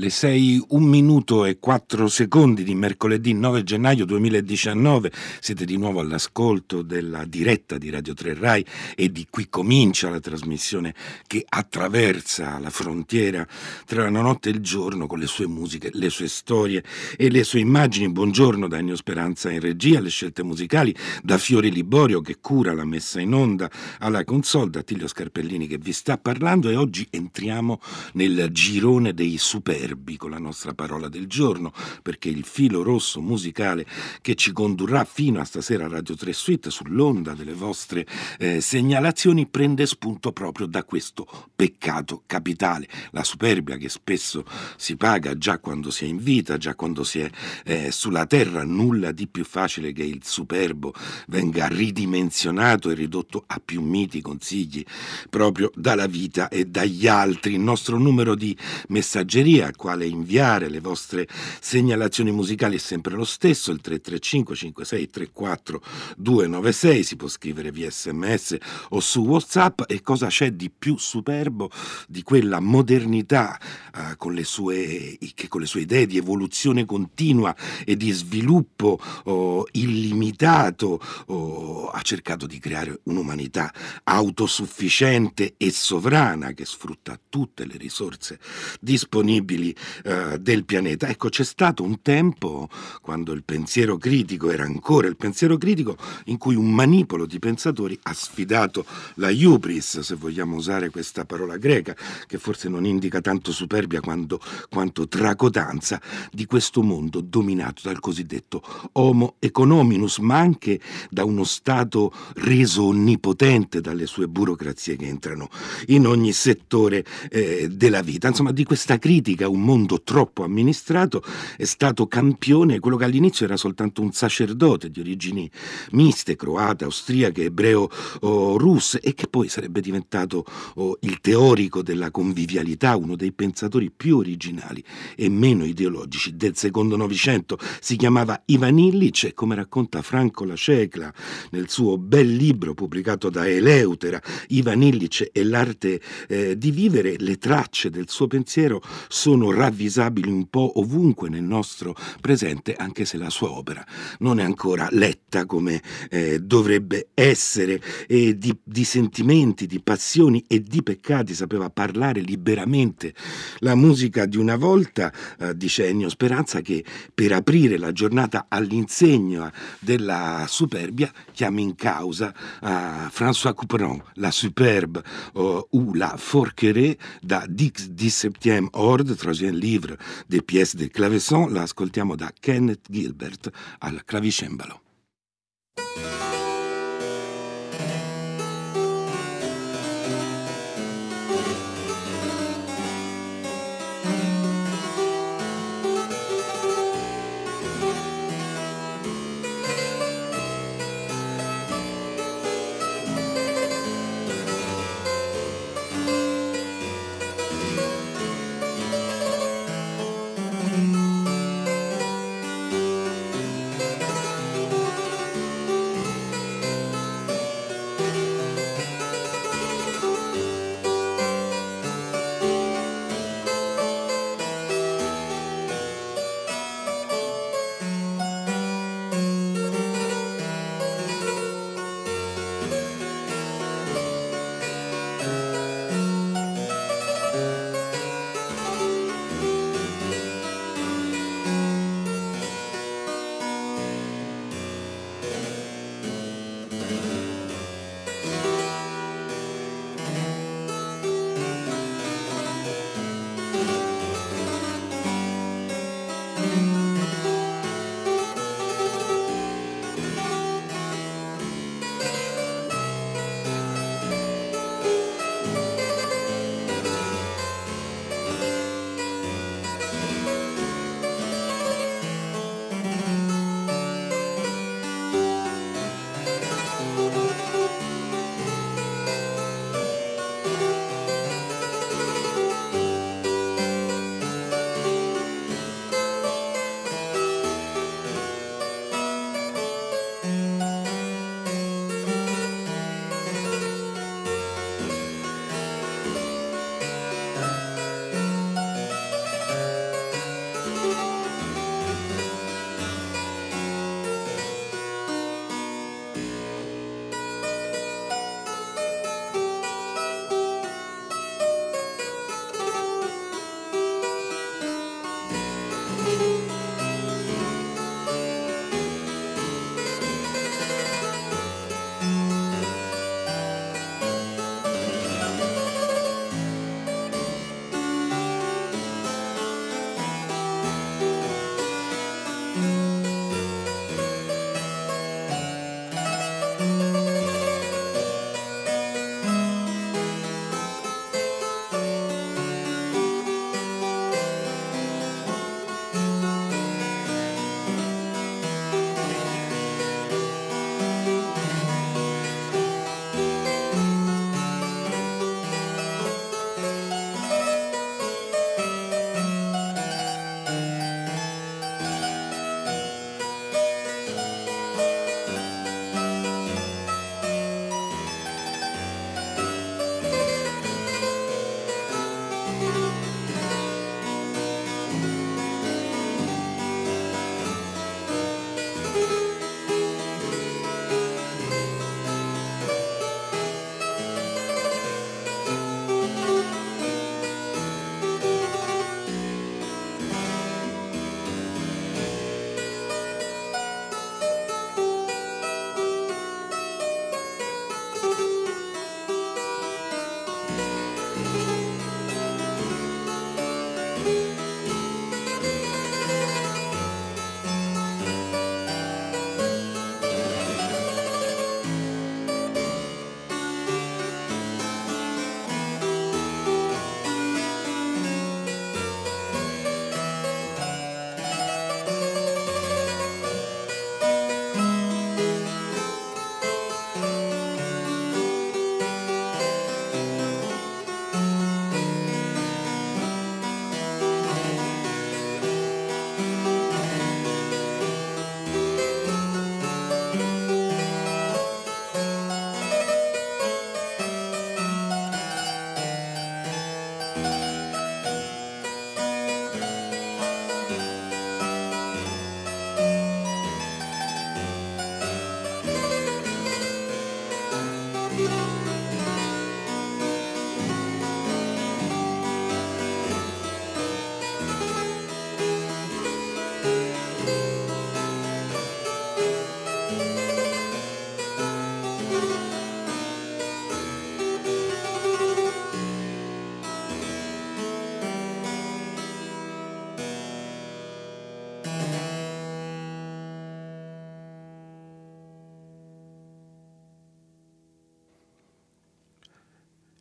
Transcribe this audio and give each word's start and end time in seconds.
Le 0.00 0.08
6, 0.08 0.64
1 0.68 0.86
minuto 0.86 1.44
e 1.44 1.58
4 1.58 2.08
secondi 2.08 2.64
di 2.64 2.74
mercoledì 2.74 3.34
9 3.34 3.62
gennaio 3.62 4.06
2019. 4.06 5.12
Siete 5.40 5.66
di 5.66 5.76
nuovo 5.76 6.00
all'ascolto 6.00 6.80
della 6.80 7.26
diretta 7.26 7.76
di 7.76 7.90
Radio 7.90 8.14
3 8.14 8.32
Rai 8.32 8.64
e 8.96 9.12
di 9.12 9.26
qui 9.28 9.50
comincia 9.50 10.08
la 10.08 10.18
trasmissione 10.18 10.94
che 11.26 11.44
attraversa 11.46 12.58
la 12.60 12.70
frontiera 12.70 13.46
tra 13.84 14.08
la 14.08 14.22
notte 14.22 14.48
e 14.48 14.52
il 14.52 14.60
giorno 14.60 15.06
con 15.06 15.18
le 15.18 15.26
sue 15.26 15.46
musiche, 15.46 15.90
le 15.92 16.08
sue 16.08 16.28
storie 16.28 16.82
e 17.18 17.28
le 17.28 17.44
sue 17.44 17.60
immagini. 17.60 18.10
Buongiorno 18.10 18.68
da 18.68 18.78
Ennio 18.78 18.96
Speranza 18.96 19.50
in 19.50 19.60
regia, 19.60 20.00
le 20.00 20.08
scelte 20.08 20.42
musicali, 20.42 20.96
da 21.22 21.36
Fiori 21.36 21.70
Liborio 21.70 22.22
che 22.22 22.38
cura 22.40 22.72
la 22.72 22.86
messa 22.86 23.20
in 23.20 23.34
onda 23.34 23.70
alla 23.98 24.24
console, 24.24 24.70
da 24.70 24.80
Tiglio 24.80 25.08
Scarpellini 25.08 25.66
che 25.66 25.76
vi 25.76 25.92
sta 25.92 26.16
parlando 26.16 26.70
e 26.70 26.76
oggi 26.76 27.06
entriamo 27.10 27.78
nel 28.14 28.48
girone 28.50 29.12
dei 29.12 29.36
super 29.36 29.88
verbi 29.90 30.16
con 30.16 30.30
la 30.30 30.38
nostra 30.38 30.72
parola 30.72 31.08
del 31.08 31.26
giorno, 31.26 31.72
perché 32.02 32.28
il 32.28 32.44
filo 32.44 32.82
rosso 32.82 33.20
musicale 33.20 33.86
che 34.20 34.34
ci 34.34 34.52
condurrà 34.52 35.04
fino 35.04 35.40
a 35.40 35.44
stasera 35.44 35.86
a 35.86 35.88
Radio 35.88 36.14
3 36.14 36.32
Suite 36.32 36.70
sull'onda 36.70 37.34
delle 37.34 37.54
vostre 37.54 38.06
eh, 38.38 38.60
segnalazioni 38.60 39.46
prende 39.46 39.86
spunto 39.86 40.32
proprio 40.32 40.66
da 40.66 40.84
questo 40.84 41.26
peccato 41.54 42.22
capitale, 42.26 42.88
la 43.10 43.24
superbia 43.24 43.76
che 43.76 43.88
spesso 43.88 44.44
si 44.76 44.96
paga 44.96 45.36
già 45.36 45.58
quando 45.58 45.90
si 45.90 46.04
è 46.04 46.08
in 46.08 46.18
vita, 46.18 46.56
già 46.56 46.74
quando 46.74 47.02
si 47.02 47.20
è 47.20 47.30
eh, 47.64 47.90
sulla 47.90 48.26
terra, 48.26 48.64
nulla 48.64 49.10
di 49.12 49.26
più 49.26 49.44
facile 49.44 49.92
che 49.92 50.04
il 50.04 50.20
superbo 50.22 50.94
venga 51.26 51.66
ridimensionato 51.66 52.90
e 52.90 52.94
ridotto 52.94 53.44
a 53.46 53.60
più 53.64 53.82
miti 53.82 54.20
consigli 54.20 54.84
proprio 55.28 55.70
dalla 55.74 56.06
vita 56.06 56.48
e 56.48 56.66
dagli 56.66 57.06
altri. 57.08 57.54
Il 57.54 57.60
nostro 57.60 57.98
numero 57.98 58.34
di 58.34 58.56
messaggeria 58.88 59.70
quale 59.80 60.06
inviare 60.06 60.68
le 60.68 60.78
vostre 60.78 61.26
segnalazioni 61.58 62.30
musicali 62.30 62.76
è 62.76 62.78
sempre 62.78 63.14
lo 63.14 63.24
stesso, 63.24 63.70
il 63.72 63.80
335 63.80 64.54
5634 64.54 65.82
296, 66.18 67.02
si 67.02 67.16
può 67.16 67.28
scrivere 67.28 67.72
via 67.72 67.90
sms 67.90 68.58
o 68.90 69.00
su 69.00 69.24
whatsapp 69.24 69.80
e 69.86 70.02
cosa 70.02 70.26
c'è 70.26 70.52
di 70.52 70.70
più 70.70 70.98
superbo 70.98 71.70
di 72.06 72.22
quella 72.22 72.60
modernità 72.60 73.58
eh, 73.58 74.16
con 74.18 74.34
le 74.34 74.44
sue, 74.44 75.16
che 75.34 75.48
con 75.48 75.62
le 75.62 75.66
sue 75.66 75.80
idee 75.80 76.04
di 76.04 76.18
evoluzione 76.18 76.84
continua 76.84 77.56
e 77.86 77.96
di 77.96 78.10
sviluppo 78.10 79.00
oh, 79.24 79.66
illimitato 79.72 81.00
oh, 81.28 81.88
ha 81.88 82.02
cercato 82.02 82.46
di 82.46 82.58
creare 82.58 83.00
un'umanità 83.04 83.72
autosufficiente 84.04 85.54
e 85.56 85.70
sovrana 85.70 86.52
che 86.52 86.66
sfrutta 86.66 87.18
tutte 87.30 87.64
le 87.64 87.78
risorse 87.78 88.38
disponibili 88.78 89.59
eh, 89.68 90.38
del 90.38 90.64
pianeta. 90.64 91.08
Ecco, 91.08 91.28
c'è 91.28 91.44
stato 91.44 91.82
un 91.82 92.00
tempo, 92.02 92.68
quando 93.00 93.32
il 93.32 93.42
pensiero 93.44 93.96
critico 93.96 94.50
era 94.50 94.64
ancora 94.64 95.06
il 95.06 95.16
pensiero 95.16 95.58
critico, 95.58 95.96
in 96.26 96.38
cui 96.38 96.54
un 96.54 96.70
manipolo 96.70 97.26
di 97.26 97.38
pensatori 97.38 97.98
ha 98.04 98.14
sfidato 98.14 98.84
la 99.16 99.30
hubris, 99.30 100.00
se 100.00 100.14
vogliamo 100.14 100.56
usare 100.56 100.90
questa 100.90 101.24
parola 101.24 101.56
greca, 101.56 101.94
che 102.26 102.38
forse 102.38 102.68
non 102.68 102.84
indica 102.84 103.20
tanto 103.20 103.52
superbia 103.52 104.00
quanto, 104.00 104.40
quanto 104.68 105.06
tracotanza, 105.06 106.00
di 106.32 106.46
questo 106.46 106.82
mondo 106.82 107.20
dominato 107.20 107.82
dal 107.84 108.00
cosiddetto 108.00 108.62
homo 108.92 109.36
econominus, 109.38 110.18
ma 110.18 110.38
anche 110.38 110.80
da 111.10 111.24
uno 111.24 111.44
Stato 111.44 112.12
reso 112.36 112.84
onnipotente 112.84 113.80
dalle 113.80 114.06
sue 114.06 114.28
burocrazie 114.28 114.96
che 114.96 115.06
entrano 115.06 115.48
in 115.88 116.06
ogni 116.06 116.32
settore 116.32 117.04
eh, 117.30 117.68
della 117.68 118.02
vita. 118.02 118.28
Insomma, 118.28 118.52
di 118.52 118.64
questa 118.64 118.98
critica 118.98 119.48
un 119.50 119.62
mondo 119.62 120.02
troppo 120.02 120.44
amministrato, 120.44 121.22
è 121.56 121.64
stato 121.64 122.06
campione 122.06 122.78
quello 122.78 122.96
che 122.96 123.04
all'inizio 123.04 123.46
era 123.46 123.56
soltanto 123.56 124.02
un 124.02 124.12
sacerdote 124.12 124.90
di 124.90 125.00
origini 125.00 125.50
miste, 125.92 126.36
croate, 126.36 126.84
austriache, 126.84 127.44
ebreo 127.44 127.88
o 128.20 128.56
russe, 128.56 129.00
e 129.00 129.14
che 129.14 129.26
poi 129.26 129.48
sarebbe 129.48 129.80
diventato 129.80 130.44
oh, 130.74 130.98
il 131.00 131.20
teorico 131.20 131.82
della 131.82 132.10
convivialità, 132.10 132.96
uno 132.96 133.16
dei 133.16 133.32
pensatori 133.32 133.90
più 133.90 134.18
originali 134.18 134.82
e 135.16 135.28
meno 135.28 135.64
ideologici 135.64 136.36
del 136.36 136.56
secondo 136.56 136.96
Novecento. 136.96 137.58
Si 137.80 137.96
chiamava 137.96 138.42
Ivan 138.46 138.78
Illich 138.78 139.24
e 139.24 139.34
come 139.34 139.54
racconta 139.54 140.02
Franco 140.02 140.44
La 140.44 140.56
Cecla 140.56 141.12
nel 141.50 141.68
suo 141.68 141.98
bel 141.98 142.28
libro 142.28 142.74
pubblicato 142.74 143.30
da 143.30 143.48
Eleutera, 143.48 144.20
Ivan 144.48 144.82
Illich 144.82 145.28
e 145.32 145.44
l'arte 145.44 146.00
eh, 146.28 146.56
di 146.56 146.70
vivere, 146.70 147.16
le 147.18 147.38
tracce 147.38 147.90
del 147.90 148.08
suo 148.08 148.26
pensiero 148.26 148.80
sono 149.08 149.39
ravvisabili 149.48 150.30
un 150.30 150.48
po' 150.50 150.78
ovunque 150.78 151.30
nel 151.30 151.42
nostro 151.42 151.94
presente, 152.20 152.74
anche 152.74 153.04
se 153.04 153.16
la 153.16 153.30
sua 153.30 153.50
opera 153.50 153.84
non 154.18 154.38
è 154.40 154.42
ancora 154.42 154.88
letta 154.90 155.46
come 155.46 155.82
eh, 156.10 156.38
dovrebbe 156.40 157.08
essere, 157.14 157.80
e 158.06 158.36
di, 158.36 158.56
di 158.62 158.84
sentimenti, 158.84 159.66
di 159.66 159.80
passioni 159.80 160.44
e 160.46 160.62
di 160.62 160.82
peccati 160.82 161.34
sapeva 161.34 161.70
parlare 161.70 162.20
liberamente. 162.20 163.14
La 163.58 163.74
musica 163.74 164.26
di 164.26 164.36
una 164.36 164.56
volta, 164.56 165.12
eh, 165.38 165.56
dice 165.56 165.86
Ennio 165.86 166.08
Speranza, 166.08 166.60
che 166.60 166.84
per 167.14 167.32
aprire 167.32 167.78
la 167.78 167.92
giornata 167.92 168.46
all'insegna 168.48 169.52
della 169.78 170.44
superbia 170.48 171.10
chiama 171.32 171.60
in 171.60 171.74
causa 171.74 172.34
uh, 172.60 172.66
François 173.10 173.54
Couperin, 173.54 174.02
la 174.14 174.30
superbe 174.30 175.02
uh, 175.34 175.66
ou 175.70 175.94
la 175.94 176.14
forquerie 176.16 176.96
da 177.20 177.46
17e 177.48 178.66
ordre, 178.72 179.14
troisième 179.30 179.54
livre 179.54 179.96
des 180.28 180.42
pièces 180.42 180.74
de 180.74 180.86
clavecin, 180.86 181.46
la 181.50 181.62
ascoltiamo 181.62 182.16
da 182.16 182.32
Kenneth 182.40 182.88
Gilbert 182.90 183.52
al 183.78 184.02
clavicembalo. 184.04 184.89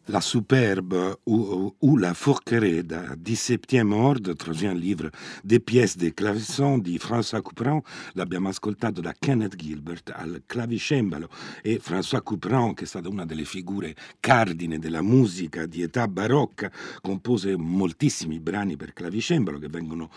La 0.10 0.22
Superbe 0.22 1.20
ou, 1.26 1.76
ou 1.78 1.98
La 1.98 2.16
Fourquerie 2.16 2.82
da 2.82 3.16
17e 3.16 3.92
ordre, 3.92 4.34
troisième 4.34 4.76
livre, 4.76 5.12
des 5.44 5.60
pièces 5.60 5.98
de 5.98 6.10
clavecin 6.10 6.80
di 6.80 6.98
François 6.98 7.44
Couperin. 7.44 7.80
L'abbiamo 8.14 8.50
ascoltato 8.50 9.02
da 9.02 9.14
Kenneth 9.14 9.56
Gilbert 9.56 10.12
al 10.16 10.42
clavicembalo 10.48 11.30
e 11.62 11.80
François 11.80 12.24
Couperin, 12.24 12.74
che 12.74 12.86
è 12.86 12.88
stata 12.88 13.08
una 13.08 13.24
delle 13.24 13.46
figure 13.46 13.96
cardine 14.20 14.80
della 14.80 15.04
musica 15.04 15.68
di 15.68 15.84
età 15.84 16.08
barocca, 16.08 16.72
compose 17.02 17.56
moltissimi 17.56 18.40
brani 18.40 18.78
per 18.78 18.94
clavicembalo 18.94 19.60
che 19.60 19.68
vengono, 19.70 20.10